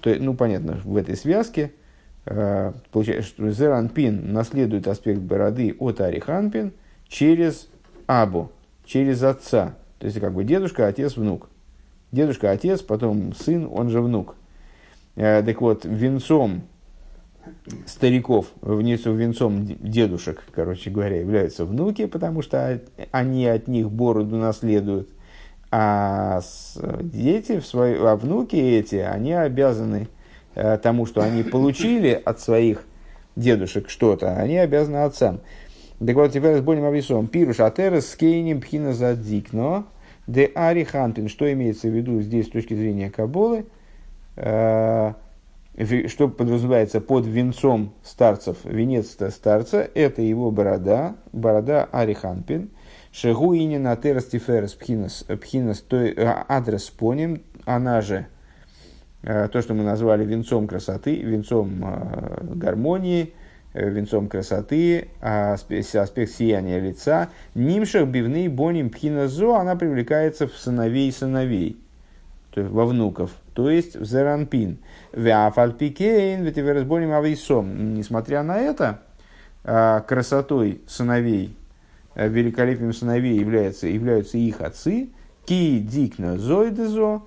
То 0.00 0.14
ну, 0.18 0.34
понятно, 0.34 0.80
в 0.84 0.96
этой 0.96 1.16
связке 1.16 1.72
получается, 2.24 3.28
что 3.28 3.50
Зеранпин 3.50 4.32
наследует 4.32 4.88
аспект 4.88 5.20
бороды 5.20 5.76
от 5.78 6.00
Ариханпин 6.00 6.72
через 7.08 7.68
Абу, 8.06 8.50
через 8.84 9.22
отца. 9.22 9.74
То 9.98 10.06
есть, 10.06 10.20
как 10.20 10.32
бы 10.32 10.44
дедушка, 10.44 10.86
отец, 10.86 11.16
внук. 11.16 11.48
Дедушка, 12.12 12.50
отец, 12.50 12.80
потом 12.82 13.34
сын, 13.34 13.68
он 13.70 13.90
же 13.90 14.00
внук. 14.00 14.36
Так 15.14 15.60
вот, 15.60 15.84
венцом 15.84 16.62
стариков, 17.86 18.46
венцом, 18.62 19.66
дедушек, 19.66 20.44
короче 20.52 20.90
говоря, 20.90 21.20
являются 21.20 21.64
внуки, 21.64 22.06
потому 22.06 22.40
что 22.42 22.80
они 23.10 23.46
от 23.46 23.68
них 23.68 23.90
бороду 23.90 24.36
наследуют. 24.36 25.08
А 25.70 26.40
дети, 27.00 27.58
в 27.58 27.66
свои, 27.66 27.96
а 27.98 28.16
внуки 28.16 28.56
эти, 28.56 28.96
они 28.96 29.32
обязаны 29.32 30.02
э, 30.02 30.13
тому, 30.54 31.06
что 31.06 31.22
они 31.22 31.42
получили 31.42 32.20
от 32.24 32.40
своих 32.40 32.84
дедушек 33.36 33.90
что-то, 33.90 34.36
они 34.36 34.58
обязаны 34.58 34.98
отцам. 34.98 35.40
Так 35.98 36.14
вот, 36.16 36.32
теперь 36.32 36.58
с 36.58 36.60
более 36.60 36.86
объясом. 36.86 37.26
Пируш 37.28 37.60
атерес 37.60 38.10
скейним 38.10 38.60
пхина 38.60 38.92
задикно 38.92 39.86
де 40.26 40.50
ари 40.54 40.84
хантин. 40.84 41.28
Что 41.28 41.50
имеется 41.52 41.88
в 41.88 41.92
виду 41.92 42.20
здесь 42.20 42.46
с 42.46 42.50
точки 42.50 42.74
зрения 42.74 43.10
Каболы? 43.10 43.66
Э, 44.36 45.12
что 46.06 46.28
подразумевается 46.28 47.00
под 47.00 47.26
венцом 47.26 47.94
старцев, 48.04 48.58
венец 48.64 49.16
старца, 49.30 49.88
это 49.94 50.22
его 50.22 50.52
борода, 50.52 51.16
борода 51.32 51.88
Ариханпин, 51.90 52.70
Шегуини 53.10 53.78
на 53.78 53.96
терастиферс 53.96 54.74
пхинас, 54.74 55.24
пхинас 55.24 55.80
то, 55.80 55.98
адрес 56.48 56.90
поним, 56.90 57.42
она 57.64 58.00
же 58.02 58.14
э, 58.14 58.33
то, 59.24 59.62
что 59.62 59.74
мы 59.74 59.84
назвали 59.84 60.24
венцом 60.24 60.66
красоты, 60.66 61.16
венцом 61.16 61.82
э, 61.82 62.44
гармонии, 62.54 63.32
э, 63.72 63.88
венцом 63.88 64.28
красоты, 64.28 65.08
аспект, 65.20 65.94
аспект 65.94 66.32
сияния 66.32 66.78
лица, 66.78 67.30
нимшах 67.54 68.06
бивный 68.06 68.48
боним 68.48 68.90
пхиназо, 68.90 69.56
она 69.56 69.76
привлекается 69.76 70.46
в 70.46 70.54
сыновей 70.56 71.10
сыновей, 71.10 71.78
то 72.50 72.60
есть 72.60 72.72
во 72.72 72.84
внуков, 72.84 73.30
то 73.54 73.70
есть 73.70 73.96
в 73.96 74.04
зеранпин. 74.04 74.78
Вяфальпикейн, 75.12 76.42
ветиверсбоним 76.44 77.12
авейсом. 77.12 77.94
Несмотря 77.94 78.42
на 78.42 78.58
это, 78.58 79.00
а, 79.64 80.00
красотой 80.00 80.82
сыновей, 80.86 81.56
а, 82.14 82.26
великолепием 82.26 82.92
сыновей 82.92 83.38
являются, 83.38 83.86
являются 83.86 84.36
их 84.36 84.60
отцы, 84.60 85.08
ки 85.46 85.78
дикна 85.78 86.36
зойдезо, 86.36 87.14
а, 87.14 87.22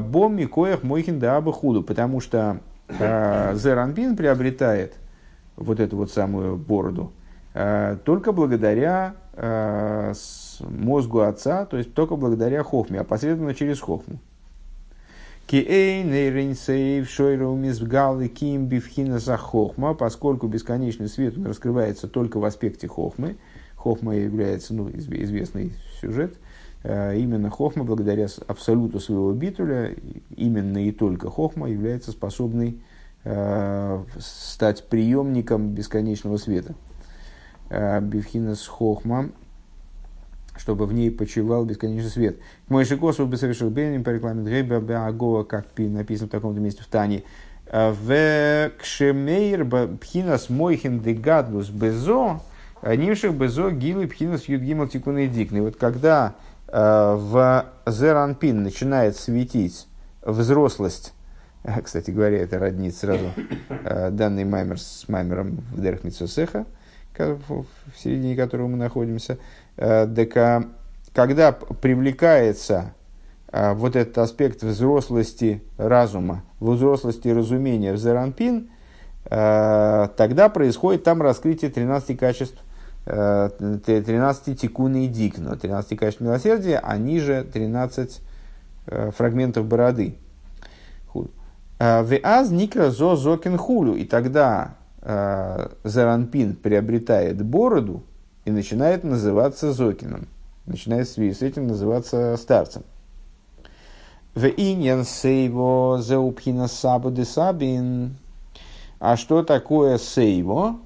бом 0.00 0.36
микоях 0.36 0.82
мойхин 0.82 1.18
да 1.18 1.40
худу, 1.40 1.82
потому 1.82 2.20
что 2.20 2.60
Зеранпин 2.88 4.16
приобретает 4.16 4.94
вот 5.56 5.80
эту 5.80 5.96
вот 5.96 6.10
самую 6.10 6.56
бороду 6.56 7.12
только 8.04 8.32
благодаря 8.32 9.14
мозгу 10.60 11.20
отца, 11.20 11.66
то 11.66 11.76
есть 11.76 11.94
только 11.94 12.16
благодаря 12.16 12.62
хохме, 12.62 13.00
а 13.00 13.04
последовательно 13.04 13.54
через 13.54 13.80
хохму. 13.80 14.18
Поскольку 19.94 20.48
бесконечный 20.48 21.08
свет 21.08 21.36
он 21.38 21.46
раскрывается 21.46 22.08
только 22.08 22.38
в 22.38 22.44
аспекте 22.44 22.88
хохмы, 22.88 23.36
хохма 23.76 24.16
является 24.16 24.74
ну, 24.74 24.90
известный 24.90 25.74
сюжет, 26.00 26.34
э, 26.34 26.45
именно 26.86 27.50
хохма, 27.50 27.84
благодаря 27.84 28.28
абсолюту 28.46 29.00
своего 29.00 29.32
битуля, 29.32 29.94
именно 30.36 30.86
и 30.86 30.92
только 30.92 31.30
хохма 31.30 31.68
является 31.68 32.12
способной 32.12 32.80
э, 33.24 34.04
стать 34.18 34.88
приемником 34.88 35.70
бесконечного 35.70 36.36
света. 36.36 36.74
Э, 37.70 38.00
Бифхинас 38.00 38.66
хохма 38.66 39.30
чтобы 40.58 40.86
в 40.86 40.92
ней 40.94 41.10
почивал 41.10 41.66
бесконечный 41.66 42.08
свет. 42.08 42.38
Мой 42.68 42.86
шикосу 42.86 43.26
бы 43.26 43.36
совершил 43.36 43.68
бенем 43.68 44.02
по 44.02 44.08
рекламе 44.08 44.42
Дрейба 44.42 44.80
Беагова, 44.80 45.44
как 45.44 45.66
написано 45.76 46.28
в 46.28 46.30
таком-то 46.30 46.60
месте 46.60 46.82
в 46.82 46.86
Тане. 46.86 47.24
«Э, 47.66 47.92
в 47.92 48.72
кшемейр 48.78 49.66
пхинас 49.98 50.48
мойхин 50.48 51.00
дегадлус 51.00 51.68
безо, 51.68 52.40
нимших 52.82 53.34
безо 53.34 53.70
гилы 53.70 54.06
пхинас 54.06 54.44
юдгимал 54.48 54.88
тикуны 54.88 55.26
дикны. 55.26 55.60
Вот 55.60 55.76
когда 55.76 56.36
э, 56.38 56.45
в 56.68 57.66
Зеранпин 57.86 58.62
начинает 58.62 59.16
светить 59.16 59.86
взрослость, 60.22 61.14
кстати 61.84 62.10
говоря, 62.10 62.38
это 62.38 62.58
роднит 62.58 62.94
сразу 62.96 63.32
э, 63.68 64.10
данный 64.10 64.44
маймер 64.44 64.80
с 64.80 65.08
маймером 65.08 65.58
в 65.72 65.80
Дерхмитсусеха, 65.80 66.66
в 67.16 67.64
середине 67.96 68.36
которого 68.36 68.68
мы 68.68 68.76
находимся, 68.76 69.38
так, 69.76 70.36
э, 70.36 70.62
когда 71.12 71.52
привлекается 71.52 72.92
э, 73.50 73.72
вот 73.72 73.96
этот 73.96 74.18
аспект 74.18 74.62
взрослости 74.62 75.62
разума, 75.78 76.44
взрослости 76.60 77.28
разумения 77.28 77.92
в 77.92 77.96
Зеранпин, 77.96 78.70
э, 79.24 80.08
тогда 80.16 80.48
происходит 80.48 81.04
там 81.04 81.22
раскрытие 81.22 81.70
13 81.70 82.18
качеств, 82.18 82.58
13 83.06 84.60
тикуны 84.60 85.06
и 85.06 85.08
дикно, 85.08 85.56
13 85.56 85.98
качеств 85.98 86.20
милосердия, 86.20 86.78
они 86.78 87.20
же 87.20 87.44
13 87.44 88.20
фрагментов 89.16 89.66
бороды. 89.66 90.16
Веаз 91.78 92.50
никра 92.50 92.90
зо 92.90 93.16
зокен 93.16 93.58
хулю. 93.58 93.94
И 93.94 94.04
тогда 94.04 94.76
э, 95.02 95.68
Заранпин 95.84 96.56
приобретает 96.56 97.42
бороду 97.44 98.02
и 98.44 98.50
начинает 98.50 99.04
называться 99.04 99.72
зокином. 99.72 100.28
Начинает 100.64 101.08
с 101.08 101.18
этим 101.18 101.66
называться 101.66 102.36
старцем. 102.38 102.82
В 104.34 104.46
иньян 104.46 105.04
сейво 105.04 106.00
зеупхина 106.02 106.66
сабу 106.66 107.10
де 107.10 107.24
сабин. 107.24 108.16
А 108.98 109.16
что 109.16 109.42
такое 109.42 109.98
сейво? 109.98 110.76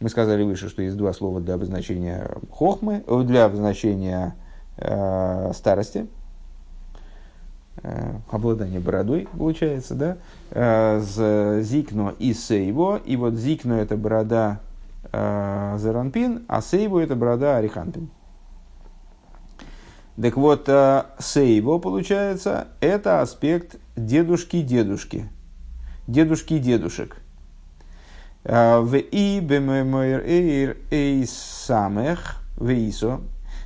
Мы 0.00 0.08
сказали 0.08 0.42
выше, 0.42 0.68
что 0.68 0.82
есть 0.82 0.96
два 0.96 1.12
слова 1.12 1.40
для 1.40 1.54
обозначения 1.54 2.30
хохмы, 2.50 3.04
для 3.24 3.44
обозначения 3.44 4.34
э, 4.76 5.52
старости– 5.54 6.06
Э, 7.82 8.14
обладание 8.30 8.80
бородой, 8.80 9.28
получается, 9.36 9.94
да, 9.94 10.16
э, 10.52 11.60
зикно 11.62 12.14
и 12.18 12.32
сейво, 12.32 12.96
и 13.04 13.16
вот 13.16 13.34
зикно 13.34 13.74
это 13.74 13.96
борода 13.96 14.60
э, 15.12 15.76
Заранпин, 15.78 16.44
а 16.48 16.62
сейво 16.62 17.00
это 17.00 17.14
борода 17.14 17.58
Ариханпин. 17.58 18.08
Так 20.16 20.36
вот, 20.36 20.66
сейво, 21.18 21.78
получается, 21.78 22.68
это 22.80 23.20
аспект 23.20 23.76
дедушки-дедушки, 23.96 25.28
дедушки-дедушек. 26.06 27.16
В 28.44 28.96
и 28.96 29.40
бемемойр 29.40 30.20
эйр 30.20 30.76
эйс 30.90 31.30
самех 31.32 32.42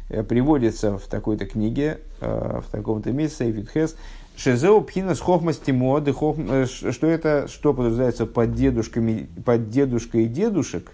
Э, 0.08 0.22
приводится 0.22 0.96
в 0.96 1.06
такой-то 1.06 1.46
книге, 1.46 2.00
э, 2.20 2.60
в 2.66 2.70
таком-то 2.70 3.12
месте, 3.12 3.44
Сейфит 3.44 3.70
Хес, 3.70 3.96
Шезеу 4.36 4.80
пхинас 4.80 5.20
хохмас 5.20 5.58
тимоды, 5.58 6.12
э, 6.12 6.66
что 6.66 7.06
это, 7.06 7.46
что 7.48 7.74
подразумевается 7.74 8.24
под 8.24 8.54
дедушками, 8.54 9.28
под 9.44 9.68
дедушкой 9.70 10.26
дедушек, 10.26 10.92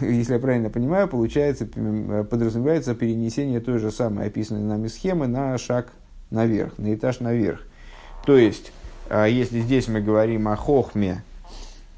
если 0.00 0.34
я 0.34 0.38
правильно 0.38 0.70
понимаю, 0.70 1.08
получается, 1.08 1.66
подразумевается 1.66 2.94
перенесение 2.94 3.58
той 3.58 3.78
же 3.78 3.90
самой 3.90 4.28
описанной 4.28 4.62
нами 4.62 4.86
схемы 4.86 5.26
на 5.26 5.58
шаг 5.58 5.88
наверх, 6.30 6.78
на 6.78 6.94
этаж 6.94 7.18
наверх. 7.18 7.60
То 8.24 8.36
есть, 8.36 8.72
если 9.10 9.58
здесь 9.58 9.88
мы 9.88 10.00
говорим 10.00 10.46
о 10.46 10.54
хохме 10.54 11.24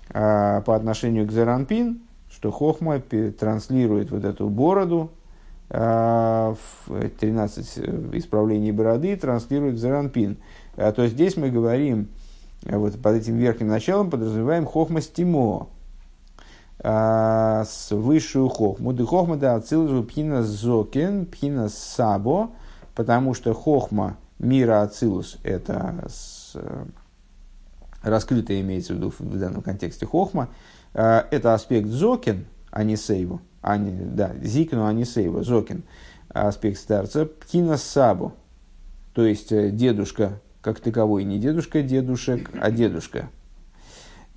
по 0.09 0.63
отношению 0.67 1.27
к 1.27 1.33
Зеранпин, 1.33 2.01
что 2.31 2.51
хохма 2.51 3.01
транслирует 3.01 4.11
вот 4.11 4.25
эту 4.25 4.49
бороду, 4.49 5.11
13 5.69 7.79
э, 7.79 8.11
исправлений 8.13 8.71
бороды 8.71 9.17
транслирует 9.17 9.79
Заранпин. 9.79 10.37
А, 10.77 10.93
то 10.93 11.03
есть 11.03 11.15
здесь 11.15 11.37
мы 11.37 11.51
говорим, 11.51 12.09
э, 12.65 12.77
вот 12.77 13.01
под 13.01 13.17
этим 13.17 13.37
верхним 13.37 13.69
началом 13.69 14.11
подразумеваем 14.11 14.67
хохма 14.67 15.01
стимо, 15.01 15.69
а, 16.81 17.65
с 17.65 17.93
высшую 17.93 18.49
хохму. 18.49 18.93
Ды 18.93 19.07
хохма 19.07 19.37
да 19.37 19.55
ацилус 19.55 20.07
пхина 20.07 20.43
зокен, 20.43 21.27
пхина 21.27 21.69
сабо, 21.69 22.51
потому 22.95 23.35
что 23.35 23.55
хохма 23.55 24.17
мира 24.39 24.83
ацилус 24.83 25.39
это 25.43 25.95
с, 28.05 28.07
э, 28.07 28.11
раскрытое 28.11 28.61
имеется 28.61 28.93
в 28.93 28.97
виду 28.97 29.13
в 29.19 29.39
данном 29.39 29.63
контексте 29.63 30.07
хохма, 30.07 30.49
это 30.93 31.55
аспект 31.55 31.89
зокен, 31.89 32.45
а 32.71 32.85
не 32.85 32.97
сейву. 32.97 33.41
Ани, 33.65 33.91
да, 33.91 34.33
зикну 34.43 34.85
анисейва, 34.85 35.43
зокин, 35.43 35.85
аспект 36.29 36.79
старца, 36.79 37.25
птина 37.25 37.79
сабу, 37.79 38.35
то 39.15 39.25
есть 39.25 39.53
э, 39.53 39.71
дедушка 39.71 40.41
как 40.61 40.81
таковой, 40.81 41.25
не 41.25 41.39
дедушка 41.39 41.83
дедушек, 41.83 42.51
а 42.61 42.71
дедушка. 42.71 43.31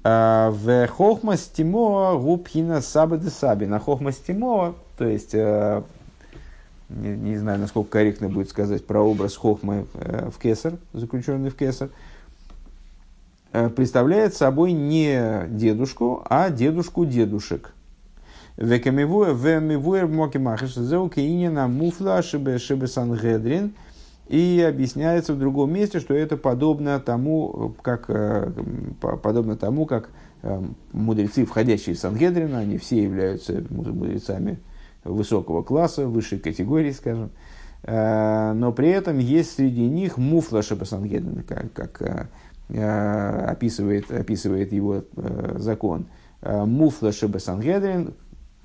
А, 0.04 0.52
в 0.52 0.88
хохма 0.88 1.36
стимоа 1.36 2.18
губхина 2.18 2.82
саба 2.82 3.18
де 3.18 3.30
саби. 3.30 3.66
На 3.66 3.80
хохма 3.80 4.14
стимоа, 4.14 4.76
то 4.98 5.06
есть, 5.06 5.34
э, 5.34 5.82
не, 6.90 7.18
не 7.18 7.38
знаю, 7.38 7.60
насколько 7.60 7.90
корректно 7.90 8.30
будет 8.30 8.50
сказать 8.50 8.86
про 8.86 9.02
образ 9.02 9.36
хохмы 9.36 9.88
э, 9.94 10.30
в 10.30 10.40
кесар, 10.40 10.76
заключенный 10.94 11.50
в 11.50 11.56
кесар, 11.56 11.90
представляет 13.76 14.34
собой 14.34 14.72
не 14.72 15.46
дедушку, 15.50 16.24
а 16.30 16.50
дедушку 16.50 17.06
дедушек. 17.06 17.74
И 24.28 24.66
объясняется 24.68 25.34
в 25.34 25.40
другом 25.40 25.72
месте, 25.72 26.00
что 26.00 26.14
это 26.14 26.36
подобно 26.36 27.00
тому, 27.00 27.76
как, 27.82 28.06
э, 28.10 28.52
подобно 29.00 29.56
тому, 29.56 29.86
как 29.86 30.10
э, 30.42 30.62
мудрецы, 30.92 31.46
входящие 31.46 31.96
в 31.96 32.00
Сангедрин, 32.00 32.56
они 32.56 32.78
все 32.78 33.04
являются 33.04 33.64
мудрецами 33.70 34.60
высокого 35.06 35.62
класса, 35.62 36.08
высшей 36.08 36.40
категории, 36.40 36.92
скажем. 36.92 37.30
Э, 37.84 38.52
но 38.54 38.74
при 38.74 38.90
этом 38.90 39.20
есть 39.20 39.56
среди 39.56 39.88
них 39.88 40.18
муфла 40.18 40.62
Шабасангедрин, 40.62 41.44
как, 41.44 41.72
как 41.74 42.30
описывает, 42.70 44.12
описывает 44.12 44.74
его 44.74 45.04
закон. 45.56 46.08
Муфла 46.42 47.12
Шабасангедрин, 47.12 48.14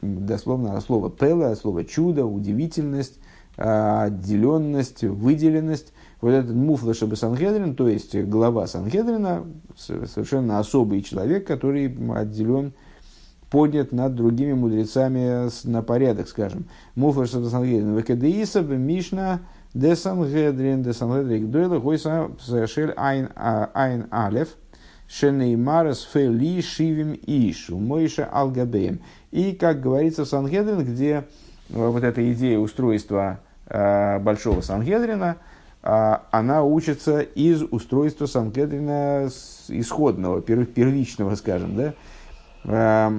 дословно 0.03 0.79
слово 0.81 1.11
пела, 1.11 1.55
слово 1.55 1.85
чудо, 1.85 2.27
удивительность, 2.27 3.21
а, 3.57 4.05
отделенность, 4.05 5.05
выделенность. 5.05 5.93
Вот 6.21 6.31
этот 6.31 6.55
муфла 6.55 6.95
Шаба 6.95 7.17
Сангедрин, 7.17 7.75
то 7.75 7.89
есть 7.89 8.15
глава 8.15 8.67
Сангедрина, 8.67 9.45
совершенно 9.77 10.59
особый 10.59 11.03
человек, 11.03 11.47
который 11.47 11.97
отделен, 12.15 12.75
поднят 13.51 13.93
над 13.93 14.15
другими 14.15 14.53
мудрецами 14.53 15.49
на 15.69 15.83
порядок, 15.83 16.29
скажем. 16.29 16.67
Муфла 16.95 17.27
Шаба 17.27 17.47
Сангедрин. 17.47 17.97
Векадеиса 17.97 18.63
Мишна 18.63 19.41
де 19.75 19.97
Сангедрин, 19.97 20.83
де 20.83 20.93
Сангедрин, 20.93 21.47
Гдойла, 21.47 21.79
Гойса 21.79 22.31
Шель 22.67 22.93
Айн 22.97 23.29
а, 23.37 23.69
Алев, 24.11 24.49
Шенеймарас 25.09 26.09
Фели 26.13 26.61
Шивим 26.61 27.19
Ишу, 27.27 27.79
Мойша 27.79 28.25
Алгабеем. 28.25 29.01
И, 29.31 29.53
как 29.53 29.81
говорится 29.81 30.25
в 30.25 30.29
Сангедрин, 30.29 30.85
где 30.85 31.11
э, 31.11 31.23
вот 31.69 32.03
эта 32.03 32.33
идея 32.33 32.59
устройства 32.59 33.41
э, 33.67 34.19
большого 34.21 34.63
Сангедрина, 34.63 35.37
э, 35.83 36.17
она 36.31 36.65
учится 36.65 37.21
из 37.21 37.63
устройства 37.63 38.27
Сангедрина 38.27 39.29
исходного, 39.69 40.41
первичного, 40.41 41.35
скажем, 41.35 41.77
да, 41.77 43.13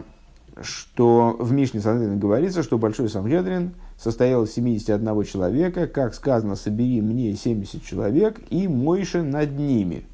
что 0.61 1.35
в 1.39 1.51
Мишне 1.51 1.79
Сангедрин 1.79 2.19
говорится, 2.19 2.63
что 2.63 2.77
большой 2.77 3.09
Сангедрин 3.09 3.73
состоял 4.03 4.43
из 4.43 4.53
71 4.53 5.23
человека, 5.23 5.87
как 5.87 6.13
сказано, 6.13 6.55
собери 6.55 7.01
мне 7.01 7.33
70 7.33 7.83
человек 7.83 8.39
и 8.49 8.67
мойши 8.67 9.23
над 9.23 9.57
ними– 9.57 10.05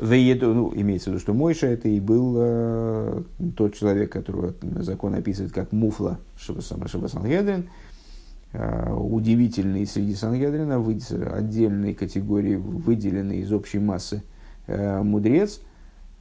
Вееду, 0.00 0.54
ну, 0.54 0.72
имеется 0.74 1.10
в 1.10 1.12
виду, 1.12 1.20
что 1.20 1.34
Мойша 1.34 1.66
это 1.66 1.88
и 1.88 2.00
был 2.00 2.34
э, 2.38 3.22
тот 3.54 3.74
человек, 3.74 4.10
которого 4.10 4.54
закон 4.76 5.14
описывает 5.14 5.52
как 5.52 5.72
муфла 5.72 6.18
Шабасангедрин, 6.38 7.68
э, 8.52 8.92
удивительный 8.94 9.86
среди 9.86 10.14
Сангедрина, 10.14 10.82
отдельной 11.36 11.92
категории, 11.92 12.56
выделенный 12.56 13.40
из 13.40 13.52
общей 13.52 13.78
массы 13.78 14.22
э, 14.66 15.02
мудрец, 15.02 15.60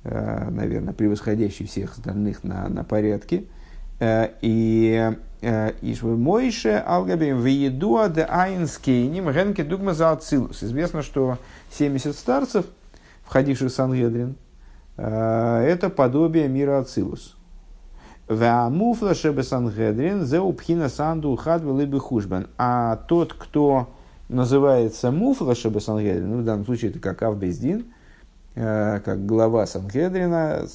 э, 0.03 0.49
наверное, 0.49 0.93
превосходящий 0.93 1.65
всех 1.65 1.93
остальных 1.93 2.43
на, 2.43 2.67
на 2.67 2.83
порядке. 2.83 3.45
Э, 3.99 4.29
и 4.41 5.11
э, 5.41 5.71
Мойше 6.01 6.83
Алгабим 6.85 7.41
Веедуа 7.41 8.09
де 8.09 8.23
Айнскейним 8.23 9.29
Ренке 9.29 9.63
Дугма 9.63 9.93
за 9.93 10.13
Известно, 10.13 11.01
что 11.01 11.37
70 11.71 12.15
старцев– 12.15 12.65
входивший 13.29 13.67
в 13.67 13.71
Сангедрин, 13.71 14.35
э, 14.97 15.65
это 15.67 15.89
подобие 15.89 16.47
мира 16.47 16.79
Ацилус. 16.79 17.35
Ваамуфла 18.27 19.13
шебе 19.15 19.43
Сангедрин 19.43 20.25
зеупхина 20.25 20.89
санду 20.89 21.35
хадвелыбы 21.35 21.99
хужбан. 21.99 22.47
А 22.57 22.95
тот, 23.07 23.33
кто 23.33 23.89
называется 24.29 25.11
муфла 25.11 25.55
шебе 25.55 25.79
Сангедрин, 25.79 26.29
ну, 26.29 26.37
в 26.39 26.43
данном 26.43 26.65
случае 26.65 26.91
это 26.91 26.99
как 26.99 27.21
Авбездин, 27.23 27.85
как 28.55 29.25
глава 29.25 29.65
Сангедрина, 29.65 30.67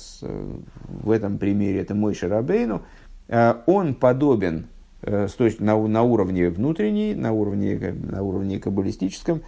в 0.89 1.11
этом 1.11 1.39
примере 1.39 1.81
это 1.81 1.95
мой 1.95 2.15
Шарабейну, 2.15 2.83
он 3.29 3.95
подобен 3.95 4.67
на, 5.03 5.77
на 5.87 6.03
уровне 6.03 6.51
внутренней, 6.51 7.15
на 7.15 7.33
уровне, 7.33 7.95
на 7.95 8.23
уровне 8.23 8.59
каббалистическом, 8.59 9.43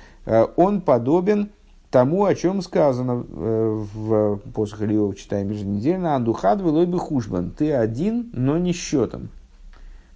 он 0.56 0.80
подобен 0.80 1.50
тому, 1.90 2.24
о 2.24 2.34
чем 2.34 2.62
сказано 2.62 3.24
э, 3.26 3.84
в 3.94 4.36
посох 4.52 4.82
Ильев, 4.82 5.16
читаем 5.16 5.50
еженедельно, 5.50 6.14
«Андухад 6.14 6.60
велой 6.60 6.86
бы 6.86 6.98
хушбан»– 6.98 7.50
«Ты 7.56 7.72
один, 7.72 8.28
но 8.32 8.58
не 8.58 8.72
счетом». 8.72 9.30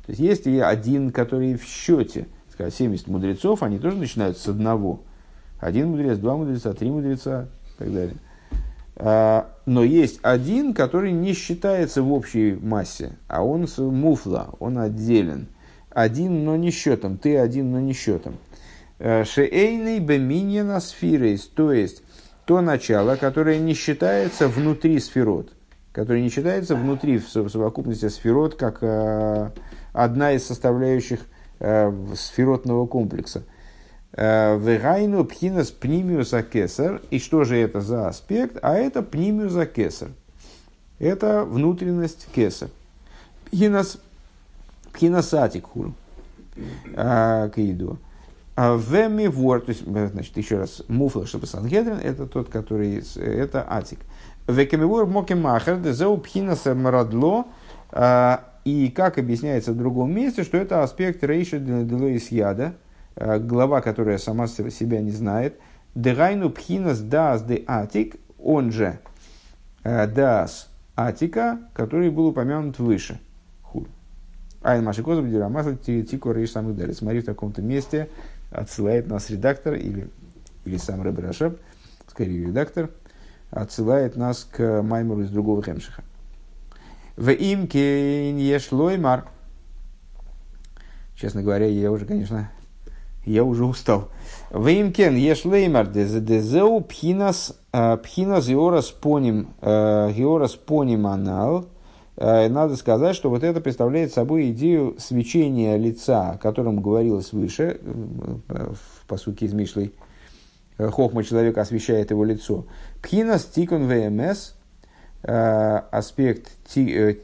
То 0.04 0.12
есть, 0.12 0.20
есть 0.20 0.46
и 0.46 0.58
один, 0.58 1.10
который 1.10 1.54
в 1.54 1.64
счете. 1.64 2.26
Скажем, 2.52 2.72
70 2.72 3.08
мудрецов, 3.08 3.62
они 3.62 3.78
тоже 3.78 3.96
начинают 3.96 4.36
с 4.36 4.48
одного. 4.48 5.00
Один 5.58 5.90
мудрец, 5.90 6.18
два 6.18 6.36
мудреца, 6.36 6.72
три 6.72 6.90
мудреца, 6.90 7.48
так 7.78 7.92
далее. 7.92 8.16
А, 8.96 9.50
но 9.66 9.82
есть 9.82 10.18
один, 10.22 10.74
который 10.74 11.12
не 11.12 11.32
считается 11.32 12.02
в 12.02 12.12
общей 12.12 12.58
массе, 12.60 13.16
а 13.28 13.44
он 13.44 13.66
муфла, 13.78 14.50
он 14.58 14.78
отделен. 14.78 15.48
Один, 15.90 16.44
но 16.44 16.56
не 16.56 16.70
счетом, 16.70 17.18
ты 17.18 17.38
один, 17.38 17.72
но 17.72 17.80
не 17.80 17.92
счетом. 17.92 18.36
Э, 18.98 19.24
шеэйный 19.24 19.98
беминьяна 19.98 20.78
сфирейс, 20.80 21.46
то 21.46 21.72
есть 21.72 22.02
то 22.44 22.60
начало, 22.60 23.16
которое 23.16 23.58
не 23.58 23.74
считается 23.74 24.46
внутри 24.46 24.98
сферот, 24.98 25.52
которое 25.92 26.20
не 26.20 26.28
считается 26.28 26.76
внутри 26.76 27.18
в 27.18 27.28
совокупности 27.28 28.08
сферот, 28.08 28.56
как 28.56 28.82
э, 28.82 29.50
одна 29.92 30.32
из 30.32 30.46
составляющих 30.46 31.20
э, 31.60 31.92
сферотного 32.14 32.86
комплекса. 32.86 33.44
Вегайну 34.16 35.24
пхинас 35.24 35.70
пнимиуса 35.70 36.42
кесар. 36.42 37.00
И 37.10 37.18
что 37.18 37.44
же 37.44 37.56
это 37.56 37.80
за 37.80 38.08
аспект? 38.08 38.58
А 38.62 38.74
это 38.74 39.02
пнимиуса 39.02 39.66
кесар. 39.66 40.08
Это 40.98 41.44
внутренность 41.44 42.26
кесар. 42.34 42.70
Пхинас, 43.46 43.98
пхинасатик 44.92 45.66
хуру. 45.66 45.94
Каиду. 46.94 47.98
Веми 48.56 49.26
вор, 49.28 49.62
то 49.62 49.70
есть, 49.70 49.86
значит, 49.86 50.36
еще 50.36 50.58
раз, 50.58 50.82
муфла, 50.88 51.24
чтобы 51.24 51.46
Сангедрин, 51.46 51.96
это 51.96 52.26
тот, 52.26 52.50
который, 52.50 53.02
это 53.16 53.64
атик. 53.66 54.00
Векемивор 54.46 55.06
мокемахер, 55.06 55.78
дезеу 55.78 56.18
пхинас 56.18 56.66
марадло, 56.66 57.46
и 58.66 58.92
как 58.94 59.16
объясняется 59.16 59.72
в 59.72 59.78
другом 59.78 60.12
месте, 60.12 60.42
что 60.44 60.58
это 60.58 60.82
аспект 60.82 61.24
рейша 61.24 61.58
делоис 61.58 62.30
яда, 62.30 62.74
Э, 62.74 62.89
глава, 63.20 63.80
которая 63.80 64.18
сама 64.18 64.46
себя 64.46 65.00
не 65.00 65.10
знает. 65.10 65.58
Дегайну 65.94 66.50
пхинас 66.50 67.00
дас 67.00 67.42
де 67.42 67.64
атик, 67.66 68.16
он 68.38 68.72
же 68.72 69.00
э, 69.82 70.06
дас 70.06 70.70
атика, 70.96 71.58
который 71.74 72.10
был 72.10 72.26
упомянут 72.26 72.78
выше. 72.78 73.20
Айн 74.62 74.84
Маши 74.84 75.02
Козов, 75.02 75.28
Дирамасл, 75.28 75.76
Тико 75.76 76.32
Рейш 76.32 76.50
самых 76.50 76.76
далее. 76.76 76.94
Смотри, 76.94 77.20
в 77.20 77.24
таком-то 77.24 77.62
месте 77.62 78.08
отсылает 78.50 79.08
нас 79.08 79.30
редактор 79.30 79.74
или, 79.74 80.10
или 80.64 80.76
сам 80.76 81.02
Рэб 81.02 81.18
Рашаб, 81.18 81.58
скорее 82.08 82.46
редактор, 82.46 82.90
отсылает 83.50 84.16
нас 84.16 84.44
к 84.44 84.82
Маймеру 84.82 85.22
из 85.22 85.30
другого 85.30 85.62
Хемшиха. 85.62 86.02
В 87.16 87.30
имке 87.30 88.32
Ешлоймар. 88.32 89.26
Честно 91.16 91.42
говоря, 91.42 91.66
я 91.66 91.90
уже, 91.90 92.04
конечно, 92.06 92.50
я 93.24 93.44
уже 93.44 93.64
устал. 93.64 94.08
Веймкен 94.50 95.14
ешлеймар 95.16 95.86
дезеу 95.88 96.80
пхинас 96.80 97.56
э, 97.72 97.96
пхинас 97.98 98.48
георас 98.48 98.90
поним 98.90 99.48
э, 99.60 100.12
георас 100.16 100.54
поним 100.54 101.06
анал. 101.06 101.66
Э, 102.16 102.48
надо 102.48 102.76
сказать, 102.76 103.14
что 103.14 103.30
вот 103.30 103.44
это 103.44 103.60
представляет 103.60 104.12
собой 104.12 104.50
идею 104.50 104.96
свечения 104.98 105.76
лица, 105.76 106.30
о 106.30 106.38
котором 106.38 106.80
говорилось 106.80 107.32
выше, 107.32 107.80
в 108.48 109.06
посуке 109.06 109.46
из 109.46 109.52
Мишлей. 109.52 109.92
Хохма 110.78 111.22
человека 111.22 111.60
освещает 111.60 112.10
его 112.10 112.24
лицо. 112.24 112.64
Пхинас 113.02 113.44
тикун 113.44 113.86
ВМС, 113.86 114.54
аспект, 115.22 116.52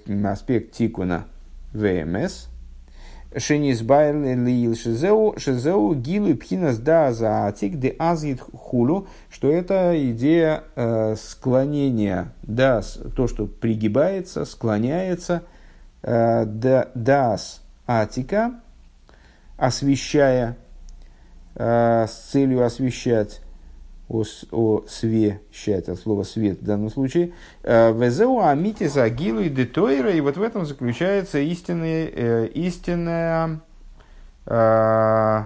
аспект 0.06 0.72
тикуна 0.72 1.24
ВМС– 1.72 2.48
Шенисбайл 3.36 4.22
лиил 4.22 4.74
шизеу, 4.74 5.34
шизеу 5.38 5.94
гилу 5.94 6.34
пхинас 6.36 6.78
да 6.78 7.08
атик 7.46 7.78
де 7.78 7.94
азит 7.98 8.40
хулу, 8.40 9.08
что 9.30 9.50
это 9.50 9.92
идея 10.10 10.64
э, 10.74 11.16
склонения, 11.16 12.32
да, 12.42 12.80
то, 13.14 13.28
что 13.28 13.46
пригибается, 13.46 14.44
склоняется, 14.46 15.42
э, 16.02 16.44
да, 16.46 16.88
дас 16.94 17.62
атика, 17.86 18.54
освещая, 19.58 20.56
э, 21.56 22.06
с 22.08 22.30
целью 22.30 22.64
освещать, 22.64 23.42
о, 24.08 24.22
о 24.52 24.84
свещать, 24.88 25.88
от 25.88 25.98
слова 25.98 26.22
свет 26.22 26.60
в 26.60 26.64
данном 26.64 26.90
случае. 26.90 27.32
Э, 27.62 27.92
Везеу 27.92 28.40
амитис 28.40 28.96
агилу 28.96 29.40
и 29.40 29.48
детойра, 29.48 30.12
и 30.12 30.20
вот 30.20 30.36
в 30.36 30.42
этом 30.42 30.64
заключается 30.64 31.38
истинное, 31.38 32.08
э, 32.12 32.46
истинное 32.54 33.60
э, 34.46 35.44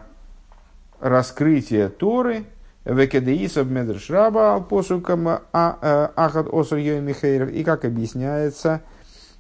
раскрытие 1.01 1.89
Торы, 1.89 2.45
Векедеисов 2.85 3.69
Медршраба 3.69 4.55
Алпосукам 4.55 5.29
а, 5.29 6.13
Ахад 6.17 6.49
Осур 6.53 6.79
Михейров, 6.79 7.51
и 7.51 7.63
как 7.63 7.85
объясняется 7.85 8.81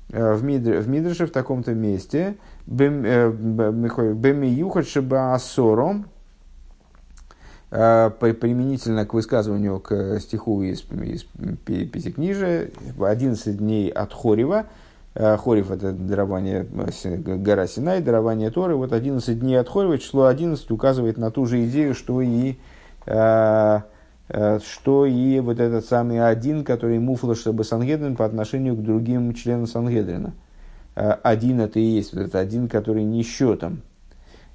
в, 0.09 0.45
Мидр, 0.45 0.79
в 0.79 0.89
Мидрше 0.89 1.27
в 1.27 1.31
таком-то 1.31 1.75
месте, 1.75 2.37
Бемиюхат 2.67 4.87
Шиба 4.87 5.33
Асором, 5.33 6.11
применительно 7.71 9.07
к 9.07 9.15
высказыванию 9.15 9.79
к 9.79 10.19
стиху 10.19 10.63
из, 10.63 10.85
из 10.91 11.25
Пятикнижия, 11.65 12.71
11 12.99 13.59
дней 13.59 13.91
от 13.91 14.13
Хорева, 14.13 14.67
а, 15.15 15.37
Хорев– 15.37 15.71
это 15.73 15.93
дарование, 15.93 16.65
гора 16.65 17.67
Синай, 17.67 18.01
дарование 18.01 18.51
Торы. 18.51 18.75
Вот 18.75 18.93
11 18.93 19.39
дней 19.39 19.57
от 19.57 19.69
Хорева, 19.69 19.99
число 19.99 20.27
11 20.27 20.71
указывает 20.71 21.17
на 21.17 21.31
ту 21.31 21.47
же 21.47 21.65
идею, 21.67 21.95
что 21.95 22.21
и, 22.21 22.57
что 23.07 25.07
и 25.07 25.41
вот 25.41 25.59
этот 25.59 25.85
самый 25.87 26.25
один, 26.25 26.65
который 26.65 26.99
муфла, 26.99 27.35
чтобы 27.35 27.65
Сангедрин 27.65 28.17
по 28.17 28.25
отношению 28.25 28.77
к 28.77 28.83
другим 28.83 29.35
членам 29.35 29.67
Сангедрина. 29.67 30.33
Один– 30.95 31.61
это 31.61 31.81
и 31.81 31.85
есть 31.85 32.13
вот 32.13 32.23
этот 32.23 32.37
один, 32.37 32.69
который 32.69 33.05
не 33.05 33.23
счетом, 33.23 33.83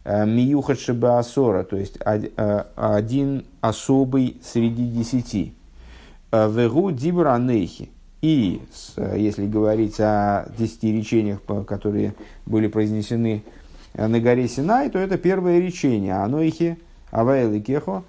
Э, 0.05 0.23
Миюхат 0.23 0.79
Шибаасора, 0.79 1.63
то 1.63 1.75
есть 1.75 1.97
э, 2.05 2.63
один 2.75 3.43
особый 3.59 4.37
среди 4.43 4.87
десяти. 4.87 5.55
Э, 6.31 6.47
Вегу 6.47 6.91
Дибра 6.91 7.35
Нейхи. 7.39 7.89
И 8.21 8.61
если 8.97 9.45
говорить 9.45 9.99
о 9.99 10.47
десяти 10.57 10.95
речениях, 10.95 11.41
которые 11.67 12.15
были 12.45 12.67
произнесены 12.67 13.43
на 13.93 14.19
горе 14.19 14.47
Синай, 14.47 14.89
то 14.89 14.97
это 14.97 15.17
первое 15.17 15.59
речение. 15.59 16.15
Анойхи, 16.15 16.79
Авайл 17.11 17.53
и 17.53 17.59
Кехо, 17.59 18.03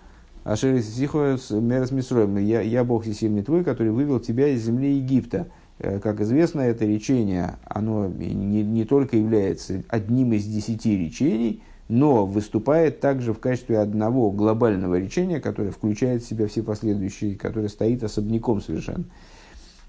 Ашерисихо 0.45 1.39
Мерас. 1.51 1.93
Я, 2.41 2.63
я 2.63 2.85
Бог 2.85 3.03
всесильный 3.03 3.43
твой, 3.43 3.63
который 3.63 3.91
вывел 3.93 4.19
тебя 4.19 4.49
из 4.49 4.65
земли 4.65 4.97
Египта. 4.97 5.49
Как 5.79 6.23
известно, 6.23 6.63
это 6.63 6.87
речение, 6.87 7.57
оно 7.67 8.07
не, 8.07 8.63
не 8.63 8.85
только 8.87 9.19
является 9.19 9.83
одним 9.89 10.33
из 10.33 10.47
десяти 10.47 10.97
речений, 10.97 11.63
но 11.89 12.27
выступает 12.27 13.01
также 13.01 13.33
в 13.33 13.39
качестве 13.39 13.79
одного 13.79 14.31
глобального 14.31 14.99
речения, 14.99 15.41
которое 15.41 15.71
включает 15.71 16.23
в 16.23 16.29
себя 16.29 16.49
все 16.49 16.63
последующие, 16.63 17.37
которое 17.37 17.69
стоит 17.69 18.03
особняком 18.03 18.61
совершенно. 18.61 19.05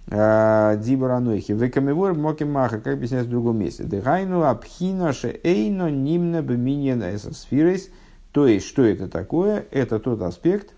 А, 0.09 0.75
Дибаранойхи. 0.77 1.51
Векамевор 1.51 2.13
мокимаха, 2.13 2.79
как 2.79 2.93
объясняется 2.93 3.27
в 3.27 3.31
другом 3.31 3.59
месте. 3.59 3.83
Дегайну 3.83 4.43
абхина 4.43 5.13
эйно 5.43 5.89
нимна 5.89 6.41
беминьен 6.41 7.01
эсосфирес. 7.01 7.89
То 8.31 8.47
есть, 8.47 8.67
что 8.67 8.83
это 8.83 9.07
такое? 9.07 9.65
Это 9.71 9.99
тот 9.99 10.21
аспект, 10.21 10.73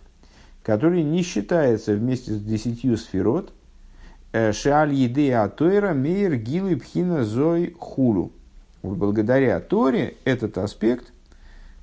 который 0.64 1.04
не 1.04 1.22
считается 1.22 1.94
вместе 1.94 2.32
с 2.32 2.42
десятью 2.42 2.98
сферот. 2.98 3.54
Э, 4.32 4.54
шеаль 4.54 4.94
еды 4.94 5.34
атойра 5.34 5.94
мейр 5.94 6.36
гилу 6.36 6.78
пхина 6.80 7.24
зой 7.24 7.76
хулу 7.78 8.32
благодаря 8.84 9.60
Торе 9.60 10.16
этот 10.26 10.58
аспект, 10.58 11.12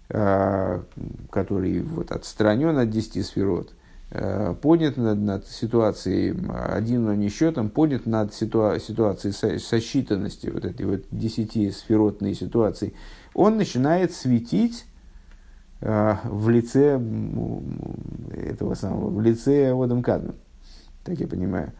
а, 0.08 0.84
который 1.30 1.80
вот 1.80 2.12
отстранен 2.12 2.78
от 2.78 2.90
десяти 2.90 3.22
сферот, 3.22 3.72
а, 4.10 4.54
поднят 4.54 4.96
над, 4.96 5.18
над 5.18 5.46
ситуацией 5.46 6.34
один, 6.48 7.04
но 7.04 7.14
не 7.14 7.28
счетом, 7.28 7.70
поднят 7.70 8.06
над 8.06 8.32
ситуа- 8.32 8.78
ситуацией 8.78 9.32
со- 9.32 9.58
сосчитанности, 9.58 10.48
вот 10.48 10.64
этой 10.64 10.86
вот 10.86 11.02
десяти 11.10 11.70
сферотной 11.70 12.34
ситуации, 12.34 12.94
он 13.34 13.56
начинает 13.56 14.12
светить 14.12 14.86
э, 15.82 16.14
в 16.24 16.48
лице 16.48 17.00
этого 18.34 18.74
самого, 18.74 19.10
в 19.10 19.20
лице 19.20 19.72
Одам 19.72 20.02
Кадма, 20.02 20.34
так 21.04 21.18
я 21.18 21.26
понимаю. 21.26 21.72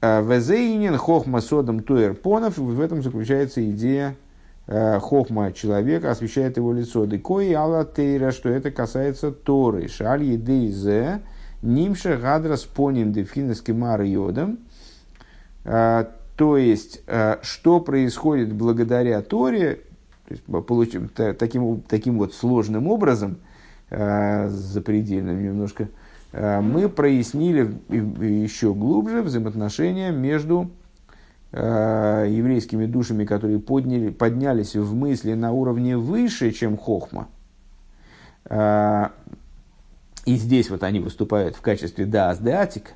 Везейнин 0.00 0.96
хохма 0.98 1.40
содом 1.40 1.82
туэр 1.82 2.14
понов, 2.14 2.58
в 2.58 2.80
этом 2.80 3.02
заключается 3.02 3.68
идея 3.70 4.16
хохма 4.66 5.52
человека 5.52 6.10
освещает 6.10 6.56
его 6.56 6.72
лицо. 6.72 7.04
Декои 7.04 7.52
алла 7.52 7.84
что 7.84 8.48
это 8.48 8.70
касается 8.70 9.30
Торы. 9.30 9.88
Шаль 9.88 10.24
едейзе, 10.24 11.20
нимша 11.60 12.16
гадра 12.16 12.56
споним 12.56 13.12
дефинес 13.12 13.60
кемар 13.60 14.02
йодом. 14.02 14.58
Э, 15.64 16.06
то 16.36 16.56
есть, 16.56 17.02
э, 17.06 17.36
что 17.42 17.80
происходит 17.80 18.52
благодаря 18.52 19.20
Торе, 19.22 19.80
получим, 20.46 21.08
таким, 21.08 21.82
таким 21.82 22.18
вот 22.18 22.34
сложным 22.34 22.88
образом, 22.88 23.36
запредельным 23.90 25.44
немножко, 25.44 25.88
мы 26.32 26.88
прояснили 26.88 27.76
еще 27.90 28.72
глубже 28.72 29.22
взаимоотношения 29.22 30.10
между 30.10 30.70
еврейскими 31.56 32.86
душами, 32.86 33.24
которые 33.24 33.60
подняли, 33.60 34.10
поднялись 34.10 34.74
в 34.74 34.94
мысли 34.94 35.34
на 35.34 35.52
уровне 35.52 35.96
выше, 35.96 36.50
чем 36.50 36.76
хохма. 36.76 37.28
И 38.50 39.06
здесь 40.26 40.70
вот 40.70 40.82
они 40.82 40.98
выступают 40.98 41.54
в 41.54 41.60
качестве 41.60 42.06
даас 42.06 42.40
деатик, 42.40 42.94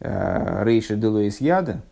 рейша 0.00 0.96
делоис 0.96 1.42
яда, 1.42 1.82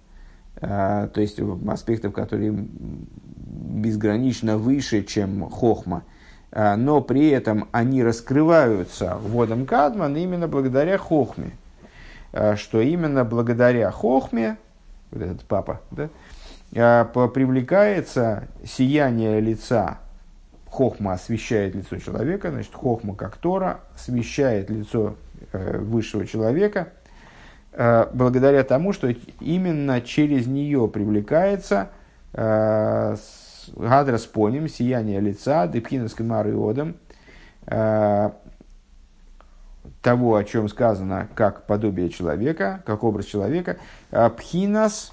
то 0.58 1.12
есть 1.16 1.38
аспектов, 1.68 2.14
которые 2.14 2.54
безгранично 2.56 4.56
выше, 4.56 5.04
чем 5.04 5.50
хохма– 5.50 6.04
а, 6.52 6.76
но 6.76 7.00
при 7.00 7.28
этом 7.28 7.68
они 7.72 8.02
раскрываются 8.02 9.16
водом 9.16 9.66
Кадман 9.66 10.16
именно 10.16 10.48
благодаря 10.48 10.98
Хохме. 10.98 11.52
А, 12.32 12.56
что 12.56 12.80
именно 12.80 13.24
благодаря 13.24 13.90
Хохме, 13.90 14.56
этот 15.12 15.44
папа, 15.44 15.80
да, 15.90 16.08
а, 16.76 17.04
привлекается 17.04 18.48
сияние 18.64 19.40
лица. 19.40 19.98
Хохма 20.66 21.14
освещает 21.14 21.74
лицо 21.74 21.98
человека, 21.98 22.50
значит, 22.52 22.72
Хохма 22.72 23.16
как 23.16 23.36
Тора 23.38 23.80
освещает 23.92 24.70
лицо 24.70 25.16
э, 25.52 25.78
высшего 25.78 26.24
человека, 26.24 26.92
благодаря 27.72 28.62
тому, 28.62 28.92
что 28.92 29.12
именно 29.40 30.00
через 30.00 30.46
нее 30.46 30.86
привлекается 30.86 31.88
Гадрас 33.76 34.26
поним, 34.26 34.68
сияние 34.68 35.20
лица, 35.20 35.66
депхинас 35.66 36.14
кемар 36.14 36.46
э, 37.66 38.30
того, 40.02 40.36
о 40.36 40.44
чем 40.44 40.68
сказано, 40.68 41.28
как 41.34 41.66
подобие 41.66 42.08
человека, 42.08 42.82
как 42.86 43.04
образ 43.04 43.26
человека, 43.26 43.78
э, 44.10 44.30
пхинас, 44.30 45.12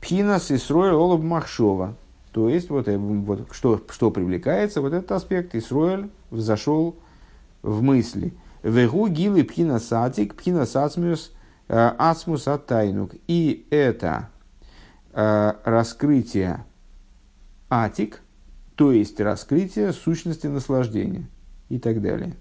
пхинас 0.00 0.50
и 0.50 0.56
срой 0.56 0.92
олоб 0.92 1.22
махшова. 1.22 1.96
То 2.32 2.48
есть, 2.48 2.70
вот, 2.70 2.86
э, 2.88 2.96
вот 2.96 3.48
что, 3.52 3.82
что 3.90 4.10
привлекается, 4.10 4.80
вот 4.80 4.92
этот 4.92 5.10
аспект, 5.12 5.54
Исроэль 5.54 6.10
взошел 6.30 6.96
в 7.62 7.82
мысли. 7.82 8.32
Вегу 8.62 9.08
гилы 9.08 9.44
пхинас 9.44 9.92
атик, 9.92 10.34
пхинас 10.36 10.76
ацмус, 10.76 11.32
ацмус 11.68 12.48
атайнук. 12.48 13.12
И 13.26 13.66
это 13.70 14.30
раскрытие 15.12 16.64
атик, 17.70 18.20
то 18.74 18.92
есть 18.92 19.20
раскрытие 19.20 19.92
сущности 19.92 20.46
наслаждения 20.46 21.28
и 21.68 21.78
так 21.78 22.00
далее. 22.00 22.36